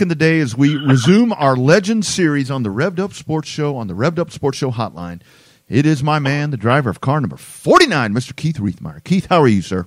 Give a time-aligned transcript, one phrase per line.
[0.00, 3.76] in the day as we resume our legend series on the Revved Up Sports Show
[3.76, 5.20] on the Revved Up Sports Show hotline.
[5.68, 8.34] It is my man, the driver of car number 49, Mr.
[8.34, 9.02] Keith Reithmeyer.
[9.02, 9.86] Keith, how are you, sir?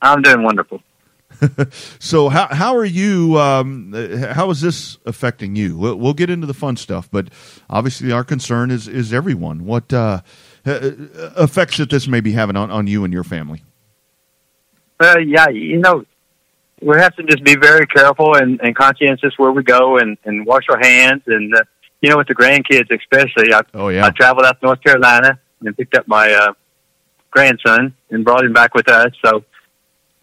[0.00, 0.82] I'm doing wonderful.
[1.98, 3.38] so how how are you?
[3.38, 3.92] Um,
[4.32, 5.76] how is this affecting you?
[5.76, 7.28] We'll, we'll, get into the fun stuff, but
[7.70, 9.64] obviously our concern is is everyone.
[9.64, 10.20] What uh,
[10.66, 13.62] effects that this may be having on, on you and your family?
[15.00, 16.04] Uh, yeah, you know,
[16.82, 20.44] we have to just be very careful and, and conscientious where we go and, and
[20.44, 21.22] wash our hands.
[21.26, 21.62] And, uh,
[22.00, 24.04] you know, with the grandkids especially, I, oh, yeah.
[24.04, 26.52] I traveled out to North Carolina and picked up my uh,
[27.30, 29.12] grandson and brought him back with us.
[29.24, 29.44] So,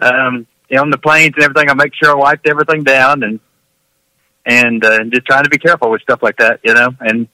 [0.02, 3.24] um, you know, on the planes and everything, I make sure I wiped everything down
[3.24, 3.40] and,
[4.46, 7.28] and, uh, just trying to be careful with stuff like that, you know, and,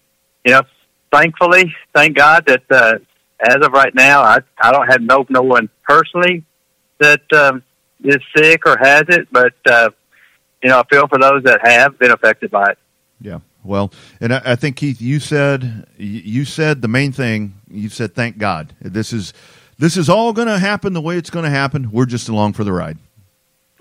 [0.46, 0.62] you know,
[1.12, 2.94] thankfully, thank God that, uh,
[3.40, 6.46] as of right now, I, I don't have no, no one personally
[7.00, 7.64] that, um,
[8.06, 9.90] is sick or has it, but uh,
[10.64, 12.78] you know, I feel for those that have been affected by it.
[13.22, 13.40] Yeah.
[13.64, 13.92] Well,
[14.22, 17.56] and I, I think Keith, you said you said the main thing.
[17.70, 19.34] You said, "Thank God, this is
[19.78, 21.92] this is all going to happen the way it's going to happen.
[21.92, 22.98] We're just along for the ride."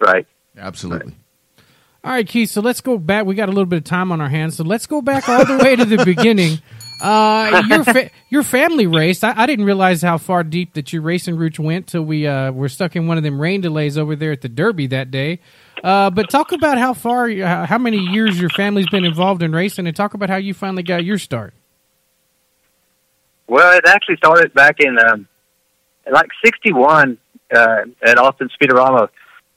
[0.00, 0.26] Right.
[0.56, 1.08] Absolutely.
[1.08, 1.64] Right.
[2.04, 2.50] All right, Keith.
[2.50, 3.24] So let's go back.
[3.24, 5.44] We got a little bit of time on our hands, so let's go back all
[5.46, 6.58] the way to the beginning.
[7.00, 9.24] Uh, your fa- your family raced.
[9.24, 12.52] I, I, didn't realize how far deep that your racing roots went till we uh,
[12.52, 15.40] were stuck in one of them rain delays over there at the Derby that day.
[15.82, 19.86] Uh, but talk about how far, how many years your family's been involved in racing,
[19.86, 21.52] and talk about how you finally got your start.
[23.46, 25.28] Well, it actually started back in um,
[26.10, 27.18] like '61
[27.54, 29.08] uh, at Austin Speedorama.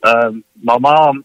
[0.04, 1.24] Um, my mom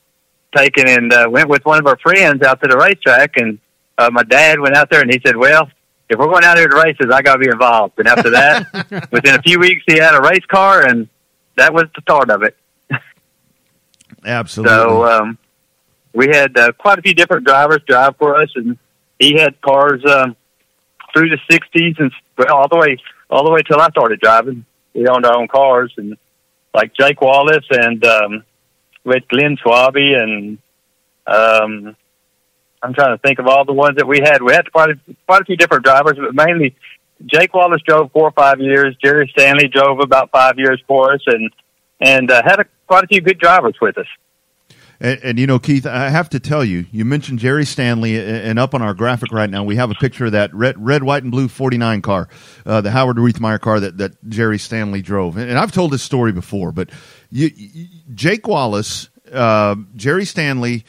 [0.54, 3.58] taken and uh, went with one of our friends out to the racetrack, and
[3.98, 5.68] uh, my dad went out there and he said, "Well,
[6.12, 7.98] if we're going out here to races, I got to be involved.
[7.98, 11.08] And after that, within a few weeks, he had a race car, and
[11.56, 12.56] that was the start of it.
[14.24, 14.74] Absolutely.
[14.74, 15.38] So um,
[16.12, 18.78] we had uh, quite a few different drivers drive for us, and
[19.18, 20.36] he had cars um,
[21.12, 22.98] through the '60s and well, all the way
[23.30, 24.64] all the way till I started driving.
[24.94, 26.16] We owned our own cars, and
[26.74, 28.44] like Jake Wallace and um,
[29.04, 30.58] with Glenn Swaby and
[31.26, 31.96] um,
[32.82, 34.42] I'm trying to think of all the ones that we had.
[34.42, 36.74] We had quite a, quite a few different drivers, but mainly
[37.26, 38.96] Jake Wallace drove four or five years.
[39.02, 41.50] Jerry Stanley drove about five years for us, and
[42.00, 44.06] and uh, had a, quite a few good drivers with us.
[45.02, 48.56] And, and, you know, Keith, I have to tell you, you mentioned Jerry Stanley, and
[48.56, 51.24] up on our graphic right now, we have a picture of that red, red white,
[51.24, 52.28] and blue 49 car,
[52.64, 55.36] uh, the Howard Reithmeyer car that, that Jerry Stanley drove.
[55.36, 56.90] And, I've told this story before, but
[57.30, 60.84] you, you, Jake Wallace, uh, Jerry Stanley,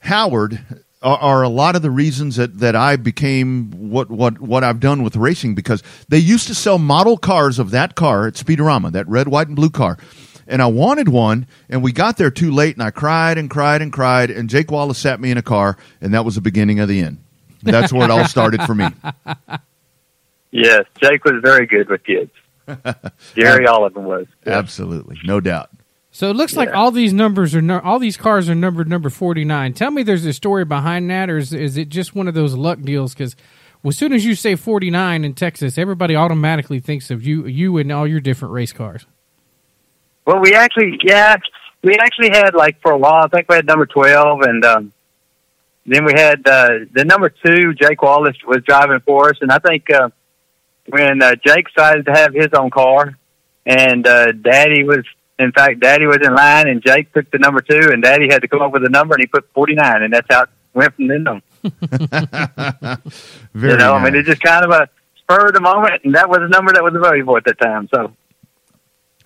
[0.00, 4.64] Howard, are, are, a lot of the reasons that, that I became what, what, what
[4.64, 8.34] I've done with racing because they used to sell model cars of that car at
[8.34, 9.98] Speedorama, that red, white, and blue car.
[10.46, 13.82] And I wanted one, and we got there too late, and I cried and cried
[13.82, 16.80] and cried, and Jake Wallace sat me in a car, and that was the beginning
[16.80, 17.18] of the end.
[17.62, 18.86] That's where it all started for me.
[20.50, 22.30] Yes, Jake was very good with kids.
[23.34, 24.26] Jerry Oliver was.
[24.46, 25.70] Absolutely, no doubt.
[26.18, 26.58] So it looks yeah.
[26.58, 29.72] like all these numbers are no, all these cars are numbered number forty nine.
[29.72, 32.56] Tell me, there's a story behind that, or is, is it just one of those
[32.56, 33.14] luck deals?
[33.14, 33.36] Because
[33.86, 37.78] as soon as you say forty nine in Texas, everybody automatically thinks of you, you
[37.78, 39.06] and all your different race cars.
[40.26, 41.36] Well, we actually, yeah,
[41.84, 43.22] we actually had like for a while.
[43.22, 44.92] I think we had number twelve, and um,
[45.86, 47.74] then we had uh, the number two.
[47.74, 50.08] Jake Wallace was driving for us, and I think uh,
[50.88, 53.16] when uh, Jake decided to have his own car,
[53.64, 55.04] and uh, Daddy was
[55.38, 58.42] in fact, Daddy was in line, and Jake took the number two, and Daddy had
[58.42, 60.48] to come up with a number, and he put forty nine, and that's how it
[60.74, 61.42] went from then on.
[63.54, 64.00] Very you know, nice.
[64.00, 64.88] I mean, it's just kind of a
[65.18, 67.88] spur of the moment, and that was a number that was available at that time.
[67.94, 68.14] So.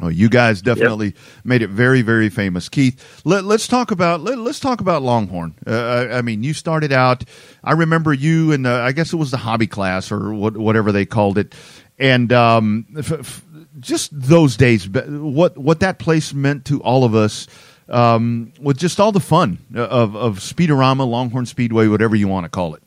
[0.01, 1.17] Oh, you guys definitely yep.
[1.45, 3.23] made it very, very famous, Keith.
[3.25, 5.55] Let, us talk about let, us talk about Longhorn.
[5.65, 7.23] Uh, I mean, you started out.
[7.63, 10.91] I remember you in the, I guess it was the hobby class or what, whatever
[10.91, 11.55] they called it,
[11.99, 13.45] and um, f- f-
[13.83, 17.47] just those days, what what that place meant to all of us,
[17.89, 22.49] um, with just all the fun of of Speedorama, Longhorn Speedway, whatever you want to
[22.49, 22.83] call it.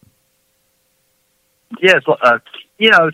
[1.81, 2.39] Yes, uh,
[2.79, 3.11] you know,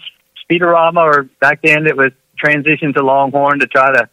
[0.50, 2.12] Speedorama, or back then it was
[2.42, 4.10] transitioned to Longhorn to try to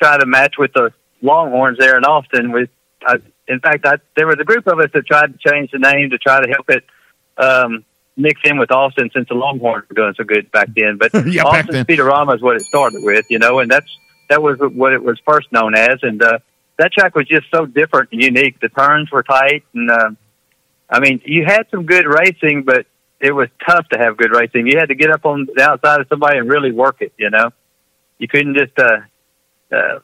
[0.00, 0.92] try to match with the
[1.22, 2.52] Longhorns there in Austin.
[2.52, 2.70] With,
[3.06, 5.78] uh, in fact, I, there was a group of us that tried to change the
[5.78, 6.84] name to try to help it.
[7.36, 7.84] Um,
[8.18, 10.98] mix in with Austin since the Longhorns were doing so good back then.
[10.98, 13.88] But yeah, Austin Speedorama is what it started with, you know, and that's
[14.28, 15.98] that was what it was first known as.
[16.02, 16.38] And uh,
[16.76, 18.60] that track was just so different and unique.
[18.60, 20.10] The turns were tight, and uh,
[20.90, 22.86] I mean, you had some good racing, but
[23.20, 24.66] it was tough to have good racing.
[24.66, 27.12] You had to get up on the outside of somebody and really work it.
[27.16, 27.50] You know,
[28.18, 28.78] you couldn't just.
[28.78, 29.00] Uh,
[29.70, 30.00] uh,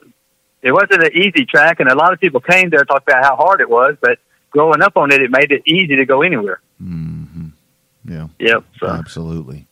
[0.61, 3.35] it wasn't an easy track, and a lot of people came there talk about how
[3.35, 4.17] hard it was, but
[4.49, 6.59] growing up on it, it made it easy to go anywhere.
[6.79, 7.14] hmm
[8.07, 8.63] Yeah, Yep.
[8.79, 9.67] So absolutely.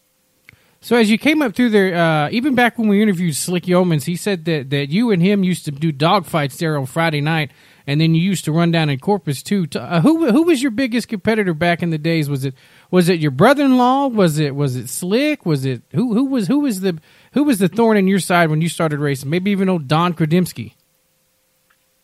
[0.82, 4.04] So as you came up through there, uh, even back when we interviewed Slick Yeomans,
[4.04, 7.52] he said that, that you and him used to do dogfights there on Friday night,
[7.88, 9.66] and then you used to run down in Corpus too.
[9.66, 12.30] T- Uh, who who was your biggest competitor back in the days?
[12.30, 12.54] Was it
[12.92, 14.08] was it your brother in law?
[14.08, 15.46] Was it was it Slick?
[15.46, 17.00] Was it who who was who was the
[17.32, 19.30] who was the thorn in your side when you started racing?
[19.30, 20.74] Maybe even old Don Kradimski.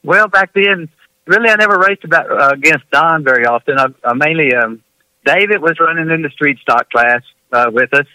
[0.03, 0.87] Well, back then,
[1.25, 3.77] really, I never raced about uh, against Don very often.
[3.77, 4.81] I, I mainly, um,
[5.25, 7.21] David was running in the street stock class
[7.51, 8.07] uh, with us,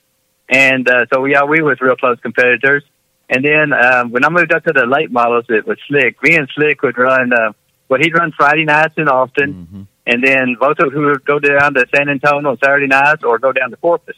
[0.49, 2.83] and uh, so yeah, we was real close competitors.
[3.29, 6.23] And then um, when I moved up to the late models, it was Slick.
[6.23, 7.33] Me and Slick would run.
[7.33, 7.53] Uh,
[7.89, 11.75] well, he'd run Friday nights in Austin, and then both of who would go down
[11.75, 14.17] to San Antonio on Saturday nights or go down to Corpus.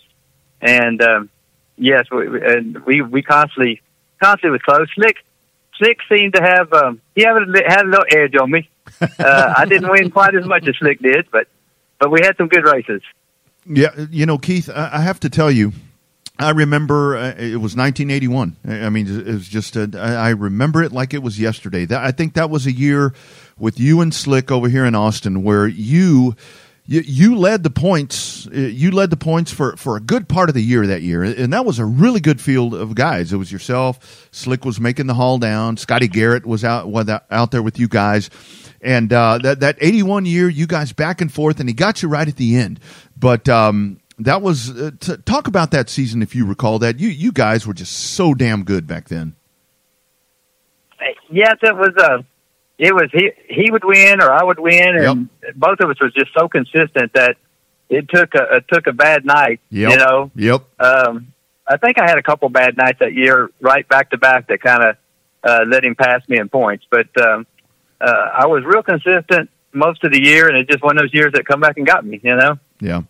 [0.61, 1.31] And um,
[1.77, 3.81] yes, we, we- and we we constantly
[4.23, 4.89] constantly was close.
[4.95, 5.25] Slick
[5.79, 8.69] Slick seemed to have um, he had a, had a little edge on me.
[9.19, 11.49] Uh, I didn't win quite as much as Slick did, but
[11.99, 13.03] but we had some good races.
[13.69, 15.73] Yeah, you know, Keith, I have to tell you,
[16.39, 18.57] I remember uh, it was 1981.
[18.65, 21.85] I mean, it was just, a, I remember it like it was yesterday.
[21.85, 23.15] That I think that was a year
[23.59, 26.37] with you and Slick over here in Austin where you.
[26.89, 28.47] You, you led the points.
[28.47, 31.23] uh, You led the points for, for a good part of the year that year,
[31.25, 33.33] and that was a really good field of guys.
[33.33, 34.29] It was yourself.
[34.31, 35.77] Slick was making the haul down.
[35.77, 38.31] Scotty Garrett was out was out there with you guys,
[38.81, 42.03] and uh, that that eighty one year, you guys back and forth, and he got
[42.03, 42.79] you right at the end.
[43.17, 47.01] But um, that was uh, t- talk about that season if you recall that.
[47.01, 49.35] You you guys were just so damn good back then.
[51.29, 52.23] Yes, it was uh
[52.79, 56.13] it was he he would win or I would win, and both of us was
[56.15, 57.37] just so consistent that
[57.89, 59.61] it took a it took a bad night.
[59.71, 59.91] Yep.
[59.91, 60.63] You know, Yep.
[60.81, 61.33] um,
[61.69, 64.61] I think I had a couple bad nights that year, right back to back, that
[64.61, 64.97] kind of
[65.43, 66.85] uh, let him pass me in points.
[66.91, 67.47] But um,
[68.01, 71.15] uh, I was real consistent most of the year, and it's just one of those
[71.15, 72.21] years that come back and got me.
[72.23, 72.59] You know.
[72.81, 73.03] Yeah.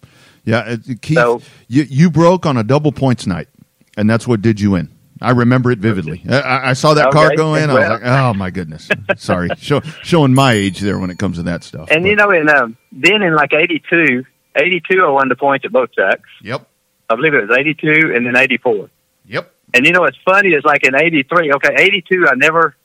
[0.44, 0.76] Yeah.
[1.02, 3.48] Keith, So- you you broke on a double points night,
[3.96, 4.90] and that's what did you in.
[5.20, 6.22] I remember it vividly.
[6.28, 7.36] I- I, saw that car Okay.
[7.36, 7.70] go in.
[7.70, 11.36] I was like, "Oh my goodness!" Sorry, Show, showing my age there when it comes
[11.38, 11.88] to that stuff.
[11.90, 14.24] And But- you know, in um, then in like 82,
[14.56, 16.28] 82, I won the points at both tracks.
[16.42, 16.66] Yep.
[17.08, 18.90] I believe it was 82 and then 84.
[19.26, 19.52] Yep.
[19.74, 21.52] And you know what's funny is like in '83.
[21.54, 22.26] Okay, '82.
[22.30, 22.76] I never,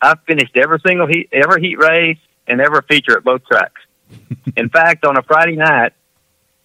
[0.00, 3.80] I finished every single heat, every heat race, and every feature at both tracks.
[4.56, 5.92] in fact, on a Friday night,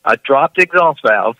[0.05, 1.35] I dropped the exhaust valve,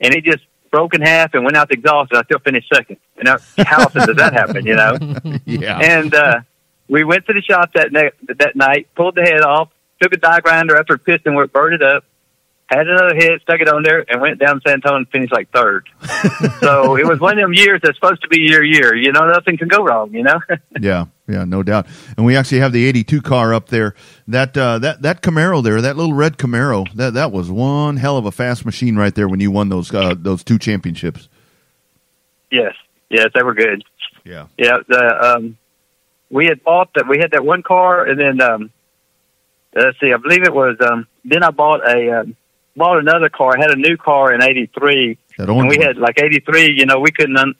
[0.00, 2.72] and it just broke in half and went out the exhaust, and I still finished
[2.74, 2.98] second.
[3.16, 4.66] You know, how often does that happen?
[4.66, 4.98] You know.
[5.44, 5.78] Yeah.
[5.78, 6.40] And uh,
[6.88, 9.70] we went to the shop that ne- that night, pulled the head off,
[10.00, 12.04] took a die grinder after a piston where it burned it up,
[12.66, 15.32] had another head, stuck it on there, and went down to San Antonio and finished
[15.32, 15.88] like third.
[16.60, 18.94] so it was one of them years that's supposed to be your year.
[18.94, 20.12] You know, nothing can go wrong.
[20.12, 20.40] You know.
[20.78, 21.86] Yeah, yeah, no doubt.
[22.16, 23.94] And we actually have the '82 car up there.
[24.26, 28.16] That uh, that that Camaro there, that little red Camaro, that that was one hell
[28.16, 31.28] of a fast machine right there when you won those uh, those two championships.
[32.50, 32.74] yes,
[33.10, 33.84] yes, they were good.
[34.24, 35.58] Yeah, Yeah, the um,
[36.30, 37.06] we had bought that.
[37.08, 38.70] We had that one car, and then um,
[39.74, 40.76] let's see, I believe it was.
[40.80, 42.36] Um, then I bought a um,
[42.76, 43.56] bought another car.
[43.56, 45.18] I had a new car in '83.
[45.38, 45.86] that and we one.
[45.86, 47.54] had like 83 you know we couldn't un-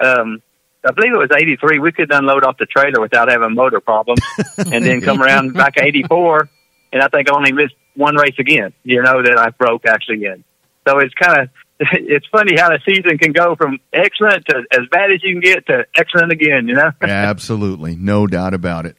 [0.00, 0.42] um
[0.86, 4.22] i believe it was 83 we couldn't unload off the trailer without having motor problems
[4.58, 6.48] and then come around back 84
[6.92, 10.24] and i think i only missed one race again you know that i broke actually
[10.24, 10.44] in
[10.86, 11.48] so it's kind of
[11.92, 15.40] it's funny how the season can go from excellent to as bad as you can
[15.40, 18.96] get to excellent again you know Absolutely, no doubt about it.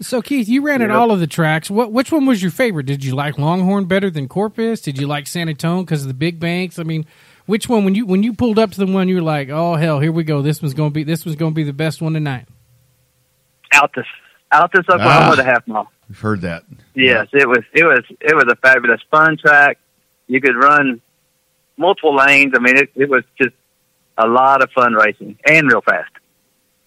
[0.00, 0.96] So Keith, you ran at Yep.
[0.98, 1.70] all of the tracks.
[1.70, 2.84] What which one was your favorite?
[2.86, 4.80] Did you like Longhorn better than Corpus?
[4.80, 6.78] Did you like San Antonio because of the big banks?
[6.78, 7.04] I mean,
[7.46, 9.74] which one when you when you pulled up to the one you were like, oh
[9.76, 10.42] hell, here we go.
[10.42, 12.46] This one's going to be this was going to be the best one tonight.
[13.72, 14.06] out this
[14.52, 15.34] out this oklahoma Ah.
[15.36, 16.62] the half mile We've heard that.
[16.94, 19.78] Yes, it was it was it was a fabulous fun track.
[20.28, 21.00] You could run
[21.76, 22.52] multiple lanes.
[22.54, 23.54] I mean, it, it was just
[24.16, 26.12] a lot of fun racing and real fast.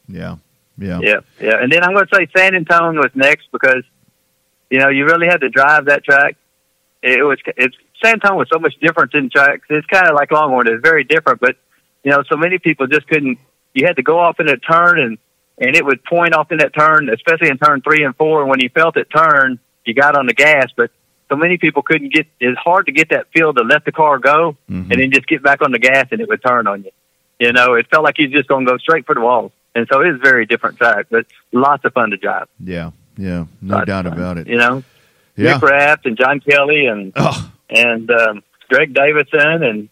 [0.07, 0.37] Yeah,
[0.77, 1.61] yeah, Yeah, yeah.
[1.61, 3.83] And then I'm going to say San Antonio was next because
[4.69, 6.37] you know you really had to drive that track.
[7.03, 9.65] It was it's San Antonio was so much different than tracks.
[9.69, 10.67] It's kind of like Longhorn.
[10.67, 11.55] It's very different, but
[12.03, 13.37] you know, so many people just couldn't.
[13.73, 15.17] You had to go off in a turn and
[15.61, 18.41] and it would point off in that turn, especially in turn three and four.
[18.41, 20.89] And when you felt it turn, you got on the gas, but
[21.27, 22.27] so many people couldn't get.
[22.39, 24.89] It's hard to get that feel to let the car go Mhm.
[24.89, 26.91] and then just get back on the gas and it would turn on you.
[27.39, 29.51] You know, it felt like you just going to go straight for the walls.
[29.75, 32.47] And so it is a very different track, but lots of fun to drive.
[32.63, 33.45] yeah, yeah.
[33.61, 34.47] No Lots doubt about it.
[34.47, 34.83] You know,
[35.35, 35.53] Yeah.
[35.53, 39.89] Nick Raft and John Kelly and Oh, and um, Greg Davidson and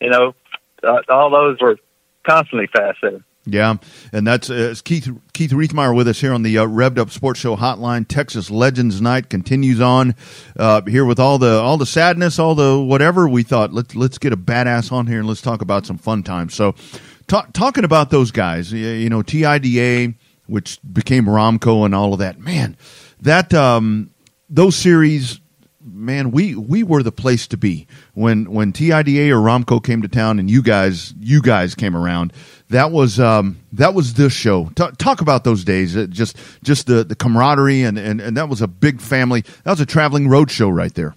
[0.00, 0.34] you know
[0.82, 1.78] uh, all those were
[2.24, 3.20] constantly fast there.
[3.50, 3.76] Yeah,
[4.12, 7.40] and that's uh, Keith Keith Reithmeyer with us here on the uh, Revved Up Sports
[7.40, 8.06] Show Hotline.
[8.06, 10.14] Texas Legends Night continues on
[10.58, 13.26] uh, here with all the all the sadness, all the whatever.
[13.26, 16.22] We thought let's let's get a badass on here and let's talk about some fun
[16.22, 16.54] times.
[16.54, 16.74] So,
[17.26, 20.14] talk, talking about those guys, you know, TIDA,
[20.46, 22.38] which became Romco and all of that.
[22.38, 22.76] Man,
[23.22, 24.10] that um,
[24.50, 25.40] those series
[25.98, 30.08] man, we we were the place to be when when TIDA or Romco came to
[30.08, 32.32] town, and you guys you guys came around.
[32.70, 34.66] That was um, that was this show.
[34.74, 35.96] T- talk about those days.
[35.96, 39.42] It just just the the camaraderie, and, and and that was a big family.
[39.64, 41.14] That was a traveling road show right there.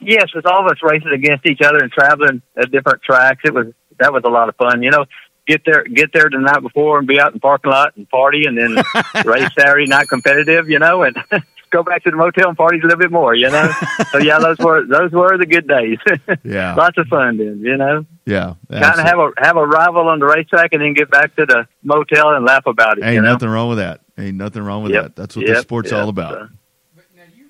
[0.00, 3.54] Yes, with all of us racing against each other and traveling at different tracks, it
[3.54, 3.66] was
[3.98, 4.82] that was a lot of fun.
[4.82, 5.04] You know,
[5.46, 8.08] get there get there the night before and be out in the parking lot and
[8.08, 8.74] party, and then
[9.24, 10.68] race Saturday night competitive.
[10.68, 11.16] You know, and
[11.72, 13.72] go back to the motel and party a little bit more, you know.
[14.12, 15.98] so yeah, those were those were the good days.
[16.44, 18.06] yeah, lots of fun then, you know.
[18.24, 21.34] Yeah, kind of have a have a rival on the racetrack and then get back
[21.36, 23.04] to the motel and laugh about it.
[23.04, 23.32] Ain't you know?
[23.32, 24.00] nothing wrong with that.
[24.16, 25.04] Ain't nothing wrong with yep.
[25.04, 25.16] that.
[25.16, 25.56] That's what yep.
[25.56, 26.02] the sport's yep.
[26.02, 26.50] all about.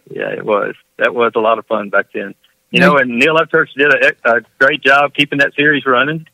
[0.09, 0.75] Yeah, it was.
[0.99, 2.35] That was a lot of fun back then.
[2.71, 6.27] You know, and Neil Upchurch did a, a great job keeping that series running.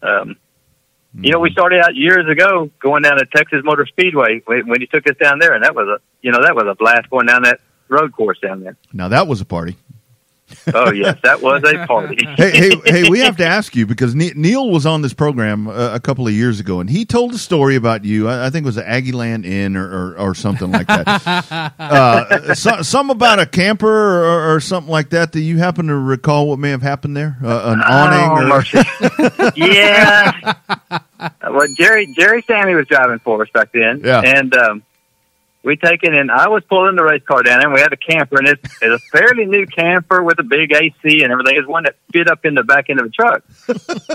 [0.00, 0.36] Um,
[1.14, 1.54] you know, we Mm-hmm.
[1.54, 5.16] started out years ago going down to Texas Motor Speedway when, when he took us
[5.20, 7.60] down there, and that was a you know that was a blast going down that
[7.88, 8.76] road course down there.
[8.92, 9.76] Now that was a party.
[10.74, 12.24] Oh yes, that was a party.
[12.36, 13.10] hey, hey, hey!
[13.10, 16.32] We have to ask you because Neil was on this program uh, a couple of
[16.32, 18.28] years ago, and he told a story about you.
[18.28, 21.72] I, I think it was the Aggie Land Inn or, or, or something like that.
[21.78, 25.32] uh, so, some about a camper or, or, something like that.
[25.32, 27.36] Do you happen to recall what may have happened there?
[27.42, 28.52] Uh, an awning?
[28.52, 29.52] Oh, or...
[29.56, 30.54] yeah.
[31.42, 34.20] Well, Jerry Jerry Stanley was driving for us back then, yeah.
[34.20, 34.82] and um,
[35.64, 38.38] we taken and I was pulling the race car down and we had a camper
[38.38, 41.56] and it's, it's a fairly new camper with a big AC and everything.
[41.56, 43.44] It's one that fit up in the back end of the truck.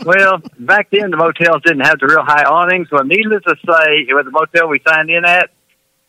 [0.05, 2.89] well, back then the motels didn't have the real high awnings.
[2.89, 5.49] So needless to say, it was a motel we signed in at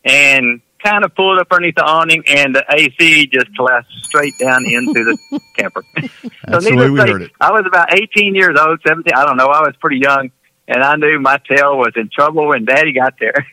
[0.05, 4.65] and kind of pulled up underneath the awning and the AC just collapsed straight down
[4.67, 5.85] into the camper.
[5.95, 6.13] That's
[6.65, 7.33] so the way we say, heard it.
[7.41, 9.13] I was about 18 years old, 17.
[9.15, 9.47] I don't know.
[9.47, 10.31] I was pretty young
[10.69, 13.47] and I knew my tail was in trouble when daddy got there.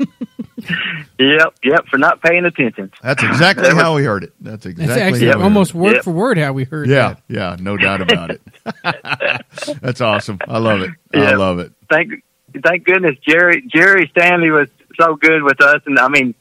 [1.18, 2.92] yep, yep, for not paying attention.
[3.02, 4.32] That's exactly that how we heard it.
[4.40, 6.04] That's exactly that's actually how almost word yep.
[6.04, 6.92] for word how we heard it.
[6.92, 7.22] yeah, that.
[7.28, 8.42] Yeah, no doubt about it.
[9.80, 10.38] that's awesome.
[10.46, 10.90] I love it.
[11.12, 11.28] Yep.
[11.28, 11.72] I love it.
[11.88, 12.24] Thank
[12.64, 14.68] thank goodness Jerry Jerry Stanley was
[15.00, 16.34] so good with us and I mean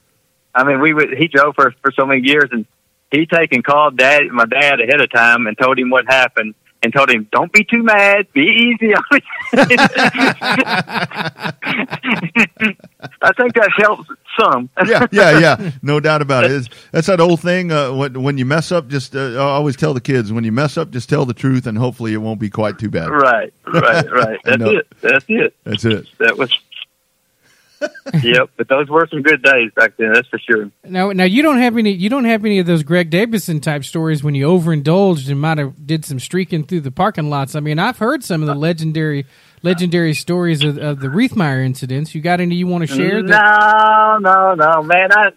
[0.53, 2.65] I mean we would he drove for for so many years and
[3.11, 6.93] he taken called dad my dad ahead of time and told him what happened and
[6.93, 8.27] told him, "Don't be too mad.
[8.33, 9.19] Be easy on me."
[13.21, 14.09] I think that helps
[14.39, 14.69] some.
[14.85, 15.71] yeah, yeah, yeah.
[15.81, 16.51] No doubt about it.
[16.51, 17.71] It's, that's that old thing.
[17.71, 20.51] Uh, when, when you mess up, just uh, I always tell the kids when you
[20.51, 23.09] mess up, just tell the truth, and hopefully it won't be quite too bad.
[23.09, 24.39] Right, right, right.
[24.45, 24.87] That's it.
[25.01, 25.53] That's it.
[25.63, 26.07] That's it.
[26.19, 26.57] That was.
[28.23, 30.13] Yep, but those were some good days back then.
[30.13, 30.71] That's for sure.
[30.83, 31.91] Now, now you don't have any.
[31.91, 35.57] You don't have any of those Greg Davison type stories when you overindulged and might
[35.57, 37.55] have did some streaking through the parking lots.
[37.55, 39.25] I mean, I've heard some of the legendary,
[39.61, 42.13] legendary stories of, of the Reithmeyer incidents.
[42.13, 43.21] You got any you want to share?
[43.21, 45.11] No, no, no, man.
[45.11, 45.31] I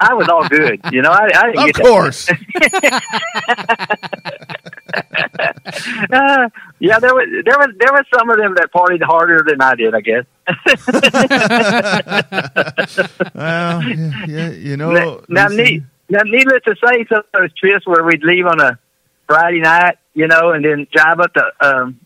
[0.00, 0.80] I was all good.
[0.92, 2.28] You know, I, I didn't of get course.
[5.68, 6.48] uh,
[6.78, 9.74] yeah, there was there was there was some of them that partied harder than I
[9.74, 9.94] did.
[9.94, 10.24] I guess.
[13.34, 14.92] well, yeah, yeah, you know.
[14.92, 18.60] Now, now, need, now, needless to say, some of those trips where we'd leave on
[18.60, 18.78] a
[19.26, 22.00] Friday night, you know, and then drive up to um,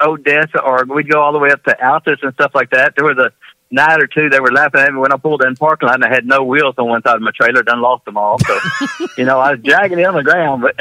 [0.00, 2.94] Odessa, or we'd go all the way up to Altus and stuff like that.
[2.96, 3.32] There was a
[3.70, 5.96] night or two they were laughing at me when I pulled in the parking lot
[5.96, 8.38] and I had no wheels on one side of my trailer, done lost them all.
[8.38, 8.58] So,
[9.18, 10.76] you know, I was dragging it on the ground, but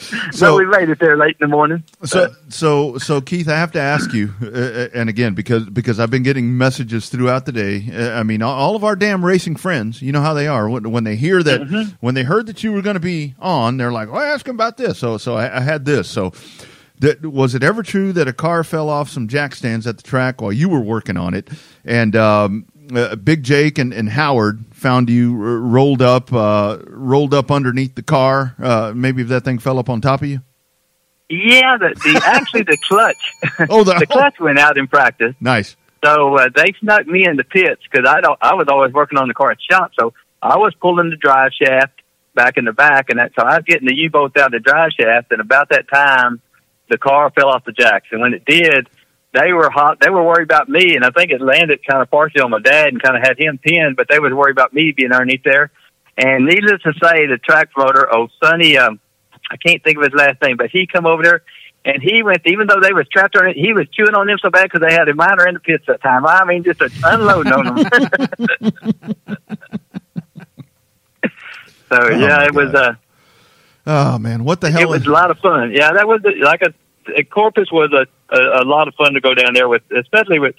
[0.34, 1.82] so but we made it there late in the morning.
[2.04, 6.10] So, so, so Keith, I have to ask you, uh, and again, because because I've
[6.10, 7.90] been getting messages throughout the day.
[7.92, 10.90] Uh, I mean, all of our damn racing friends, you know how they are when,
[10.92, 11.94] when they hear that mm-hmm.
[12.00, 14.54] when they heard that you were going to be on, they're like, "Well, ask him
[14.54, 16.08] about this." So, so I, I had this.
[16.08, 16.32] So.
[17.00, 20.02] That, was it ever true that a car fell off some jack stands at the
[20.02, 21.50] track while you were working on it,
[21.84, 27.34] and um, uh, Big Jake and, and, Howard found you r- rolled up, uh, rolled
[27.34, 28.54] up underneath the car?
[28.58, 30.40] Uh, maybe if that thing fell up on top of you.
[31.28, 33.32] Yeah, the, the actually the clutch.
[33.70, 35.34] Oh, the, the clutch went out in practice.
[35.40, 35.76] Nice.
[36.04, 38.38] So uh, they snuck me in the pits because I don't.
[38.40, 40.12] I was always working on the car at shop, so
[40.42, 42.00] I was pulling the drive shaft
[42.34, 44.52] back in the back, and that so I was getting the U bolt out of
[44.52, 46.40] the drive shaft, and about that time
[46.88, 48.08] the car fell off the jacks.
[48.12, 48.88] And when it did,
[49.32, 49.98] they were hot.
[50.00, 52.60] They were worried about me, and I think it landed kind of partially on my
[52.60, 53.96] dad and kind of had him pinned.
[53.96, 55.70] But they was worried about me being underneath there.
[56.16, 58.98] And needless to say, the track promoter, oh Sonny, um,
[59.50, 61.42] I can't think of his last name, but he come over there
[61.84, 62.42] and he went.
[62.46, 64.80] Even though they was trapped on it, he was chewing on them so bad because
[64.80, 66.26] they had a minor in the pits that time.
[66.26, 67.86] I mean, just unloading on them.
[71.88, 72.72] so Oh, yeah, it was.
[72.72, 72.74] God.
[72.74, 72.94] Uh,
[73.86, 74.80] Oh man, what the hell?
[74.82, 75.72] it was a lot of fun.
[75.72, 76.74] Yeah, that was like a,
[77.16, 80.38] a Corpus was a, a a lot of fun to go down there with, especially
[80.40, 80.56] with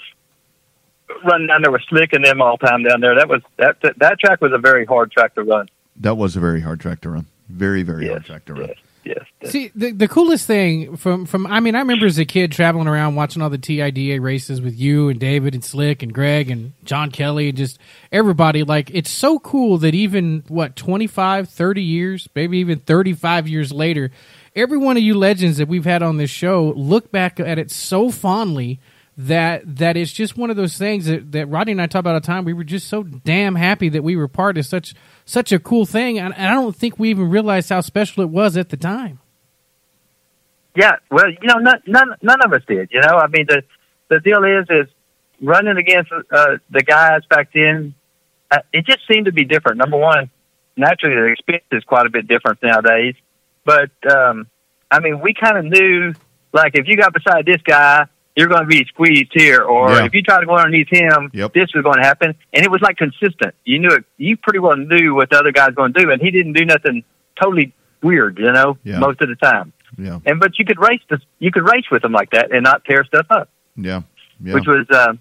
[1.25, 3.15] running down there with Slick and them all time down there.
[3.15, 5.67] That was that that, that track was a very hard track to run.
[5.97, 7.25] that was a very hard track to run.
[7.49, 8.67] Very very Yes, hard track to run.
[8.69, 8.77] yes,
[9.07, 9.51] yes.
[9.51, 12.87] See, the the coolest thing from from I mean, I remember as a kid traveling
[12.87, 16.73] around watching all the TIDA races with you and David and Slick and Greg and
[16.83, 17.79] John Kelly and just
[18.11, 18.63] everybody.
[18.63, 23.71] Like, it's so cool that even what 25, 30 years, maybe even thirty five years
[23.71, 24.11] later,
[24.55, 27.71] every one of you legends that we've had on this show look back at it
[27.71, 28.79] so fondly.
[29.19, 32.13] That that it's just one of those things that, that Rodney and I talk about
[32.13, 32.45] all the time.
[32.45, 34.93] We were just so damn happy that we were part of such
[35.25, 38.29] such a cool thing, and, and I don't think we even realized how special it
[38.29, 39.19] was at the time.
[40.75, 42.89] Yeah, well, you know, none, none, none of us did.
[42.91, 43.63] You know, I mean, the
[44.09, 44.93] the deal is, is
[45.41, 47.95] running against uh, the guys back then.
[48.51, 49.79] Uh, it just seemed to be different.
[49.79, 50.29] Number one,
[50.75, 53.15] naturally, the experience is quite a bit different nowadays.
[53.65, 54.45] But um,
[54.91, 56.13] I mean, we kind of knew,
[56.53, 58.05] like, if you got beside this guy,
[58.37, 60.05] you're going to be squeezed here, or Yeah.
[60.05, 61.53] if you try to go underneath him, Yep.
[61.53, 62.35] this is going to happen.
[62.53, 63.55] And it was like consistent.
[63.65, 64.05] You knew it.
[64.17, 66.63] You pretty well knew what the other guy's going to do, and he didn't do
[66.63, 67.03] nothing
[67.41, 68.37] totally weird.
[68.37, 68.99] You know, Yeah.
[68.99, 72.03] most of the time Yeah, and but you could race this, you could race with
[72.03, 74.01] them like that and not tear stuff up, yeah,
[74.43, 74.53] yeah.
[74.53, 75.13] which was uh,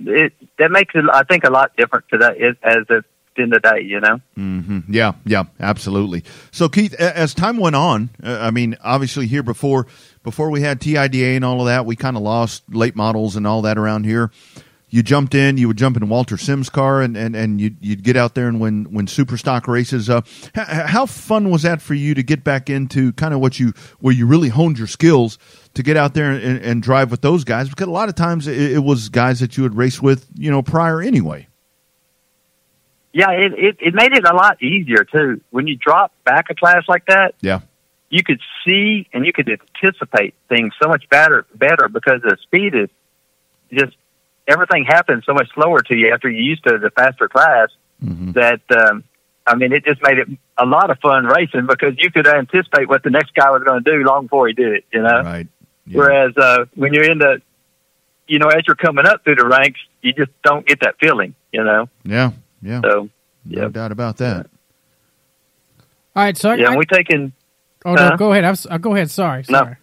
[0.00, 0.32] it.
[0.58, 3.04] That makes it, I think, a lot different today as it
[3.36, 3.82] in the day.
[3.82, 4.20] You know.
[4.36, 6.22] hmm Yeah, yeah, absolutely.
[6.50, 9.86] So, Keith, as time went on, uh, I mean, obviously here before
[10.24, 13.46] before we had TIDA and all of that, we kind of lost late models and
[13.46, 14.32] all that around here.
[14.88, 18.04] You jumped in, you would jump in Walter Sims' car, and, and, and you'd, you'd
[18.04, 20.08] get out there and win win super stock races.
[20.08, 20.20] Uh,
[20.56, 23.72] h- how fun was that for you to get back into kind of what you
[23.98, 25.36] where you really honed your skills
[25.74, 27.68] to get out there and, and drive with those guys?
[27.68, 30.48] Because a lot of times it, it was guys that you would race with, you
[30.50, 31.48] know, prior anyway.
[33.12, 35.40] Yeah, it, it it made it a lot easier too.
[35.50, 37.60] When you drop back a class like that, Yeah,
[38.16, 42.72] you could see and you could anticipate things so much better better because the speed
[42.82, 42.88] is
[43.72, 43.94] just
[44.46, 47.68] everything happens so much slower to you after you're used to the faster class
[48.00, 49.02] hmm that um
[49.46, 52.88] I mean it just made it a lot of fun racing because you could anticipate
[52.88, 55.20] what the next guy was going to do long before he did it, you know.
[55.22, 55.48] right.
[55.86, 55.98] Yeah.
[55.98, 57.42] Whereas uh when you're in the
[58.26, 61.34] you know, as you're coming up through the ranks, you just don't get that feeling,
[61.52, 61.88] you know.
[62.04, 62.30] Yeah,
[62.62, 63.10] yeah, So
[63.44, 63.68] no yeah.
[63.68, 64.46] doubt about that.
[66.16, 67.32] All right, so I- yeah, I- and we taking
[67.84, 68.44] oh no, uh, go ahead.
[68.44, 69.10] I'm, uh, go ahead.
[69.10, 69.58] Sorry, No.
[69.58, 69.76] sorry.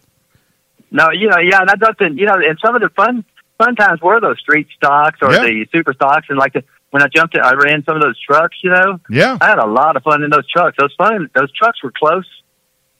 [0.90, 3.24] No, you know, yeah, and I thought that, you know, and some of the fun
[3.58, 5.42] fun times were those street stocks or Yeah.
[5.44, 8.18] the super stocks, and like the, when I jumped, in, I ran some of those
[8.20, 8.56] trucks.
[8.62, 10.76] You know, Yeah, I had a lot of fun in those trucks.
[10.78, 12.26] Those fun, those trucks were close,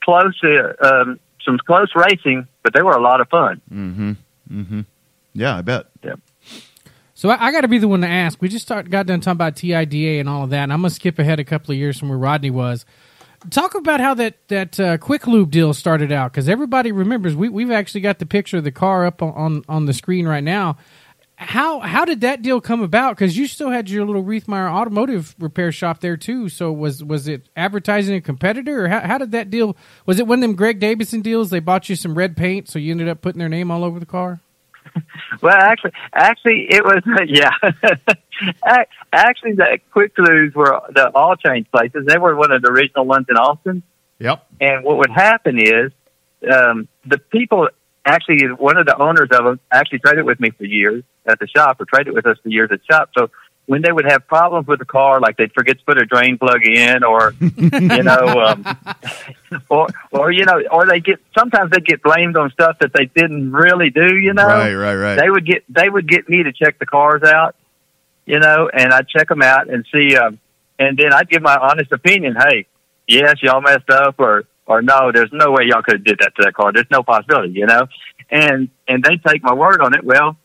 [0.03, 3.61] close, uh, um, some close racing, but they were a lot of fun.
[3.71, 4.11] mm-hmm,
[4.51, 4.81] mm-hmm.
[5.33, 5.87] Yeah, I bet.
[6.03, 6.15] Yeah.
[7.15, 8.41] So I, I got to be the one to ask.
[8.41, 10.89] We just start, got done talking about TIDA and all of that, and I'm gonna
[10.89, 12.85] skip ahead a couple of years from where Rodney was.
[13.49, 17.35] Talk about how that that uh, quick lube deal started out because everybody remembers.
[17.35, 20.43] We we've actually got the picture of the car up on on, the screen right
[20.43, 20.77] now.
[21.35, 23.15] How how did that deal come about?
[23.15, 26.47] Because you still had your little Reithmeyer automotive repair shop there too.
[26.47, 29.75] So was was it advertising a competitor, or how, how did that deal?
[30.05, 31.49] Was it one of them Greg Davison deals?
[31.49, 33.99] They bought you some red paint, so you ended up putting their name all over
[33.99, 34.41] the car.
[35.41, 37.51] Well, actually, actually, it was yeah.
[39.11, 42.05] Actually, the Quick Lubes were the all change places.
[42.05, 43.83] They were one of the original ones in Austin.
[44.19, 44.45] Yep.
[44.61, 45.91] And what would happen is
[46.49, 47.67] um, the people
[48.05, 51.47] actually, one of the owners of them actually traded with me for years at the
[51.47, 53.09] shop, or traded with us for years at the shop.
[53.17, 53.29] So
[53.65, 56.37] when they would have problems with the car, like they'd forget to put a drain
[56.37, 57.49] plug in, or you
[58.03, 58.77] know, um,
[59.69, 63.05] or or you know, or they get sometimes they get blamed on stuff that they
[63.05, 64.15] didn't really do.
[64.17, 65.15] You know, Right, right, right.
[65.15, 67.55] they would get they would get me to check the cars out,
[68.25, 70.39] you know, and I'd check them out and see, um,
[70.77, 72.35] and then I'd give my honest opinion.
[72.37, 72.65] Hey,
[73.07, 76.35] yes, y'all messed up, or or no, there's no way y'all could have did that
[76.35, 76.71] to that car.
[76.73, 77.87] There's no possibility, you know,
[78.29, 80.03] and and they take my word on it.
[80.03, 80.35] Well,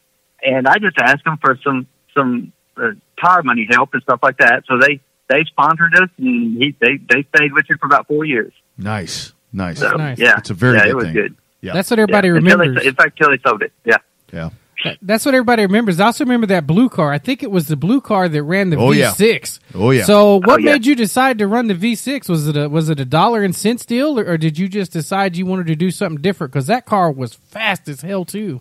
[0.40, 4.38] and I just ask them for some some uh, tire money help and stuff like
[4.38, 4.64] that.
[4.66, 8.24] So they they sponsored us, and he they they stayed with you for about four
[8.24, 8.52] years.
[8.76, 9.78] Nice, nice.
[9.80, 10.18] So Nice.
[10.18, 11.14] yeah, It's a very yeah, good it was thing.
[11.14, 11.34] good.
[11.60, 11.72] Yeah.
[11.72, 12.86] That's what everybody Yeah, until they- remembers.
[12.86, 13.72] in fact, till they sold it.
[13.84, 13.96] Yeah.
[14.32, 14.50] Yeah.
[15.02, 15.98] That's what everybody remembers.
[15.98, 17.12] I also remember that blue car.
[17.12, 18.90] I think it was the blue car that ran the Oh.
[18.92, 19.58] V6.
[19.74, 20.04] Oh, yeah.
[20.04, 20.72] So, oh, what Oh, yeah.
[20.74, 22.28] made you decide to run the V6?
[22.28, 24.92] Was it a was it a dollar and cents deal, or, or did you just
[24.92, 26.52] decide you wanted to do something different?
[26.52, 28.60] Because that car was fast as hell too.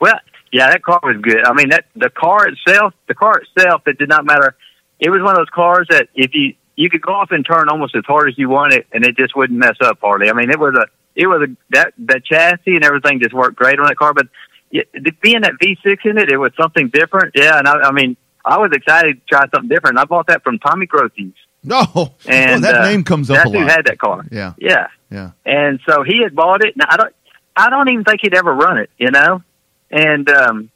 [0.00, 0.20] Well,
[0.52, 1.44] yeah, that car was good.
[1.44, 4.54] I mean, that the car itself, the car itself, it did not matter.
[5.00, 7.68] It was one of those cars that if you you could go off and turn
[7.68, 10.30] almost as hard as you wanted, and it just wouldn't mess up hardly.
[10.30, 13.56] I mean, it was a it was a, that the chassis and everything just worked
[13.56, 14.14] great on that car.
[14.14, 14.26] But
[14.70, 17.32] the- being that V6 in it, it was something different.
[17.34, 19.98] Yeah, and I, I mean, I was excited to try something different.
[19.98, 23.50] I bought that from Tommy Grothies, No, oh, and that uh, name comes up That's
[23.50, 24.24] a who had that car.
[24.32, 25.32] yeah, Yeah, yeah.
[25.44, 26.74] and so he had bought it.
[26.76, 27.14] Now I don't,
[27.54, 29.42] I don't even think he'd ever run it, you know.
[29.92, 30.70] And um,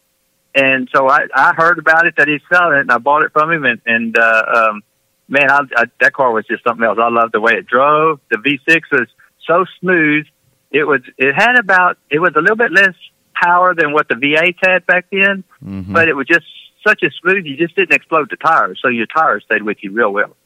[0.54, 3.32] and so I, I heard about it that he's selling it, and I bought it
[3.32, 3.64] from him.
[3.64, 4.82] And, and uh, um,
[5.28, 6.98] man, I, I, that car was just something else.
[7.00, 8.20] I loved the way it drove.
[8.30, 9.08] The V6 was
[9.46, 10.26] so smooth.
[10.70, 11.00] It was.
[11.18, 11.98] It had about.
[12.10, 12.94] It was a little bit less
[13.34, 15.92] power than what the V8 had back then, Mhm.
[15.92, 16.46] but it was just
[16.86, 17.44] such a smooth.
[17.44, 20.36] You just didn't explode the tires, so your tires stayed with you real well.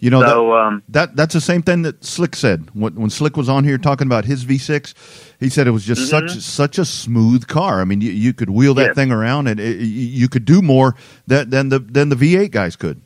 [0.00, 3.36] You know, that, um, that that's the same thing that Slick said when, when Slick
[3.36, 4.94] was on here talking about his V6.
[5.40, 6.06] He said it was just Mhm.
[6.30, 7.80] such such a smooth car.
[7.80, 8.94] I mean, you, you could wheel that Yes.
[8.94, 10.94] thing around, and it, you could do more
[11.26, 13.00] that than the than the V8 guys could.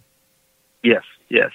[0.83, 1.50] Yes, yes.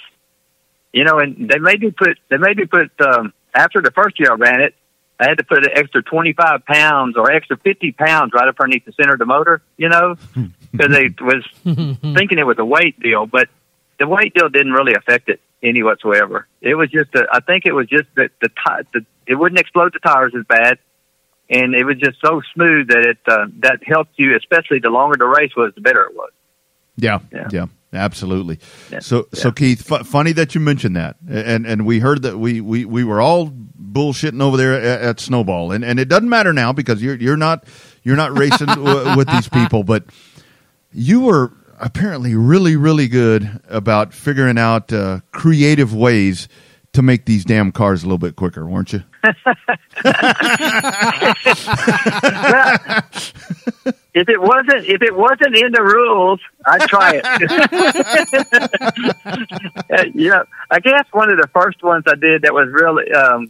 [0.92, 4.20] You know, and they made me put they made me put um, after the first
[4.20, 4.74] year I ran it,
[5.20, 8.56] I had to put an extra twenty five pounds or extra fifty pounds right up
[8.60, 9.62] underneath the center of the motor.
[9.78, 10.16] You know,
[10.72, 11.46] because they was
[12.16, 13.50] thinking it was a weight deal, but
[14.00, 16.48] the weight deal didn't really affect it any whatsoever.
[16.62, 18.50] It was just a, I think it was just that the,
[18.94, 20.78] the it wouldn't explode the tires as bad,
[21.50, 25.18] and it was just so smooth that it uh, that helped you, especially the longer
[25.18, 26.32] the race was, the better it was.
[26.96, 27.66] Yeah, yeah, Yeah.
[27.94, 28.60] absolutely.
[28.92, 29.52] Yeah, So, so.
[29.52, 33.04] Keith, fu- funny that you mentioned that, and and we heard that we we, we
[33.04, 37.02] were all bullshitting over there at, at Snowball, and and it doesn't matter now because
[37.04, 37.66] you're you're not
[38.04, 40.06] you're not racing w- with these people, but
[40.94, 46.50] you were apparently really really good about figuring out uh, creative ways
[46.94, 49.04] to make these damn cars a little bit quicker, weren't you?
[54.14, 57.26] if it wasn't if it wasn't in the rules, I'd try it.
[59.90, 63.10] Uh, you know, I guess one of the first ones I did that was really
[63.14, 63.50] um,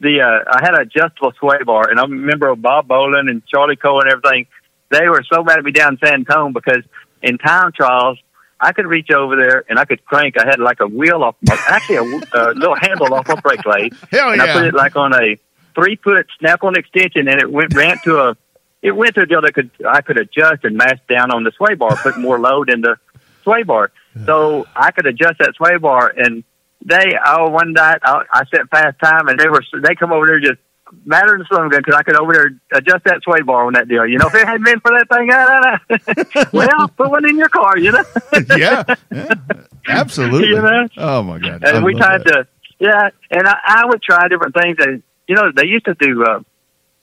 [0.00, 3.76] the uh, I had an adjustable sway bar, and I remember Bob Bolin and Charlie
[3.76, 4.46] Cole and everything.
[4.90, 6.82] They were so mad at me down in San Antonio because
[7.22, 8.18] in time trials.
[8.60, 10.36] I could reach over there and I could crank.
[10.36, 13.94] I had like a wheel off, actually a, a little handle off a brake blade,
[14.10, 15.38] Hell and I put it like on a
[15.74, 18.36] three foot snap on extension, and it went ran to a
[18.82, 21.52] it went to a deal that could I could adjust and mash down on the
[21.52, 22.96] sway bar, put more load in the
[23.44, 23.92] sway bar,
[24.26, 26.12] so I could adjust that sway bar.
[26.16, 26.42] And
[26.84, 30.26] they oh one night I, I set fast time, and they were they come over
[30.26, 30.58] there just
[31.04, 33.72] matter in the sun gun because I could over there adjust that sway bar on
[33.74, 34.06] that deal.
[34.06, 35.78] You know, if it hadn't been for that thing, I,
[36.36, 37.78] I, well, put one in your car.
[37.78, 38.04] You know.
[38.56, 39.34] yeah, yeah,
[39.88, 40.48] absolutely.
[40.48, 40.88] You know?
[40.96, 41.64] Oh my god!
[41.64, 42.32] I and we tried that.
[42.32, 42.48] to
[42.80, 46.22] yeah and I, I would try different things and you know they used to do
[46.24, 46.40] uh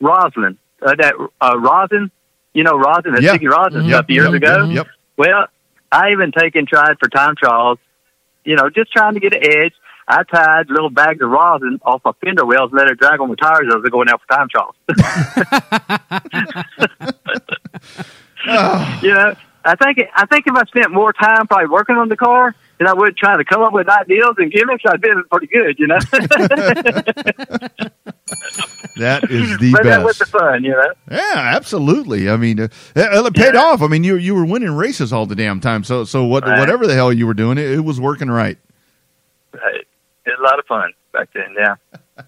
[0.01, 2.11] roslyn uh, that uh rosin
[2.53, 3.31] you know rosin that Yeah.
[3.31, 3.89] sticky rosin Mhm.
[3.89, 4.33] stuff years Yep.
[4.35, 4.87] ago Yep.
[5.17, 5.47] well
[5.91, 7.77] i even taken tried for time trials
[8.45, 9.73] you know just trying to get an edge
[10.07, 13.27] I tied little bags of rosin off my fender wells and let it drag on
[13.29, 14.75] my tires as I was going out for time trials.
[19.01, 22.15] you know, I think I think if I spent more time probably working on the
[22.15, 25.47] car than I would trying to come up with ideas and gimmicks, I'd be pretty
[25.47, 25.79] good.
[25.79, 25.97] You know,
[28.97, 30.31] That is the but that was best.
[30.31, 30.63] the fun.
[30.63, 32.29] You know, Yeah, absolutely.
[32.29, 33.59] I mean, uh, it paid Yeah.
[33.61, 33.81] off.
[33.81, 35.83] I mean, you you were winning races all the damn time.
[35.83, 36.59] So so what Right.
[36.59, 38.57] whatever the hell you were doing, it, it was working right.
[39.51, 39.61] was
[40.39, 41.55] a lot of fun back then.
[41.57, 41.75] Yeah,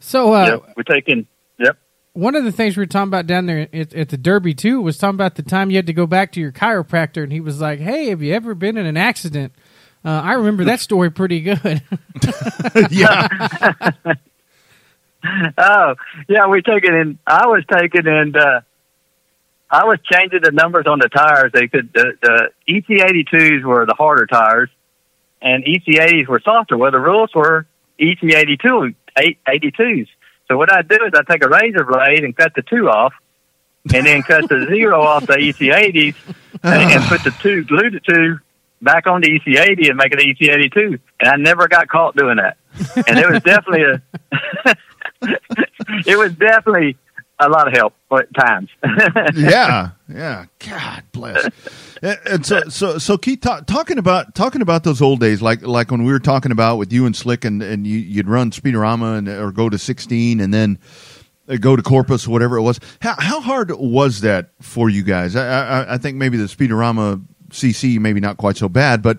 [0.00, 0.74] So uh, yep.
[0.76, 1.26] we're taking.
[1.58, 1.78] Yep.
[2.14, 4.80] one of the things we were talking about down there at, at the Derby too
[4.80, 7.40] was talking about the time you had to go back to your chiropractor, and he
[7.40, 9.52] was like, "Hey, have you ever been in an accident?"
[10.04, 11.82] Uh, I remember that story pretty good.
[12.90, 13.28] yeah,
[15.56, 15.94] Oh,
[16.28, 17.18] yeah, we taking in.
[17.24, 18.60] I was taking and uh,
[19.70, 21.52] I was changing the numbers on the tires.
[21.54, 24.68] They could the, the EC eighty twos were the harder tires,
[25.42, 26.76] and EC eighties were softer.
[26.76, 27.66] Well, the rules were
[27.98, 30.08] EC eighty two eighty twos.
[30.48, 33.14] So what I do is I take a razor blade and cut the two off,
[33.92, 36.14] and then cut the zero off the EC eighties,
[36.62, 38.38] and, and put the two glue the two
[38.80, 40.98] back on the EC eighty and make it an EC eighty two.
[41.20, 42.56] And I never got caught doing that.
[43.06, 44.76] And it was definitely a
[46.06, 46.96] it was definitely
[47.38, 48.68] a lot of help at times.
[49.34, 50.46] yeah, yeah.
[50.60, 51.48] God bless.
[52.02, 55.90] And, so so so keep ta- talking about talking about those old days, like like
[55.90, 59.18] when we were talking about with you and Slick, and and you, you'd run Speedorama
[59.18, 60.78] and or go to sixteen, and then.
[61.48, 62.78] uh, Go to Corpus, whatever it was.
[63.00, 65.34] How how hard was that for you guys?
[65.36, 69.18] I I, I think maybe the Speedorama CC maybe not quite so bad, but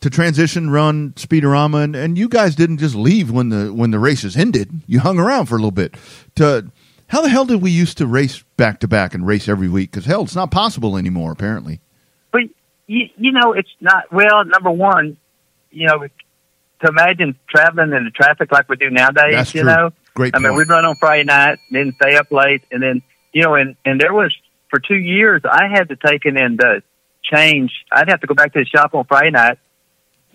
[0.00, 3.98] to transition run Speedorama and, and you guys didn't just leave when the when the
[3.98, 4.70] races ended.
[4.86, 5.96] You hung around for a little bit.
[6.36, 6.70] To
[7.08, 9.90] how the hell did we used to race back to back and race every week?
[9.90, 11.32] Because hell, it's not possible anymore.
[11.32, 11.80] Apparently,
[12.30, 12.42] but
[12.86, 14.44] you, you know, it's not well.
[14.44, 15.16] Number one,
[15.70, 19.70] you know, to imagine traveling in the traffic like we do nowadays, That's you true.
[19.70, 23.02] know, Great I mean, we'd run on Friday night, then stay up late, and then
[23.32, 24.34] you know, and and there was
[24.68, 26.80] for two years I had to take it and uh,
[27.22, 27.72] change.
[27.90, 29.58] I'd have to go back to the shop on Friday night,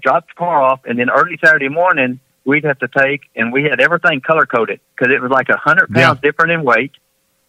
[0.01, 3.63] drop the car off, and then early Saturday morning we'd have to take, and we
[3.63, 6.07] had everything color coded because it was like a hundred Yeah.
[6.07, 6.91] pounds different in weight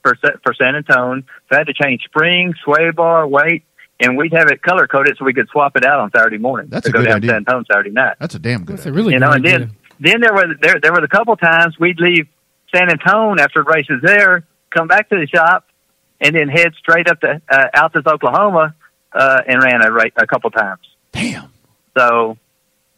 [0.03, 1.25] for Sa- for San Antone.
[1.49, 3.65] So I had to change spring, sway bar, weight.
[4.01, 6.67] And we'd have it color coded so we could swap it out on Saturday morning
[6.69, 7.31] That's to a go good down idea.
[7.31, 8.77] to San Antone Saturday night That's a damn good.
[8.79, 8.97] That's a idea.
[8.97, 9.59] really you good know, and idea.
[9.61, 12.27] then then there were there there were a couple times we'd leave
[12.75, 15.69] San Antone after races there, come back to the shop,
[16.21, 18.75] and then head straight up to uh, Altus, Oklahoma,
[19.13, 20.81] uh, and ran a ra- a couple times.
[21.13, 21.53] Damn.
[21.97, 22.37] So,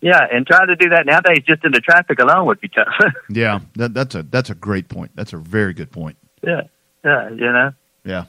[0.00, 2.87] yeah, and trying to do that nowadays just in the traffic alone would be tough.
[3.30, 5.11] Yeah, that, that's a that's a great point.
[5.14, 6.16] That's a very good point.
[6.42, 6.62] yeah,
[7.04, 7.72] yeah, you know.
[8.04, 8.24] Yeah.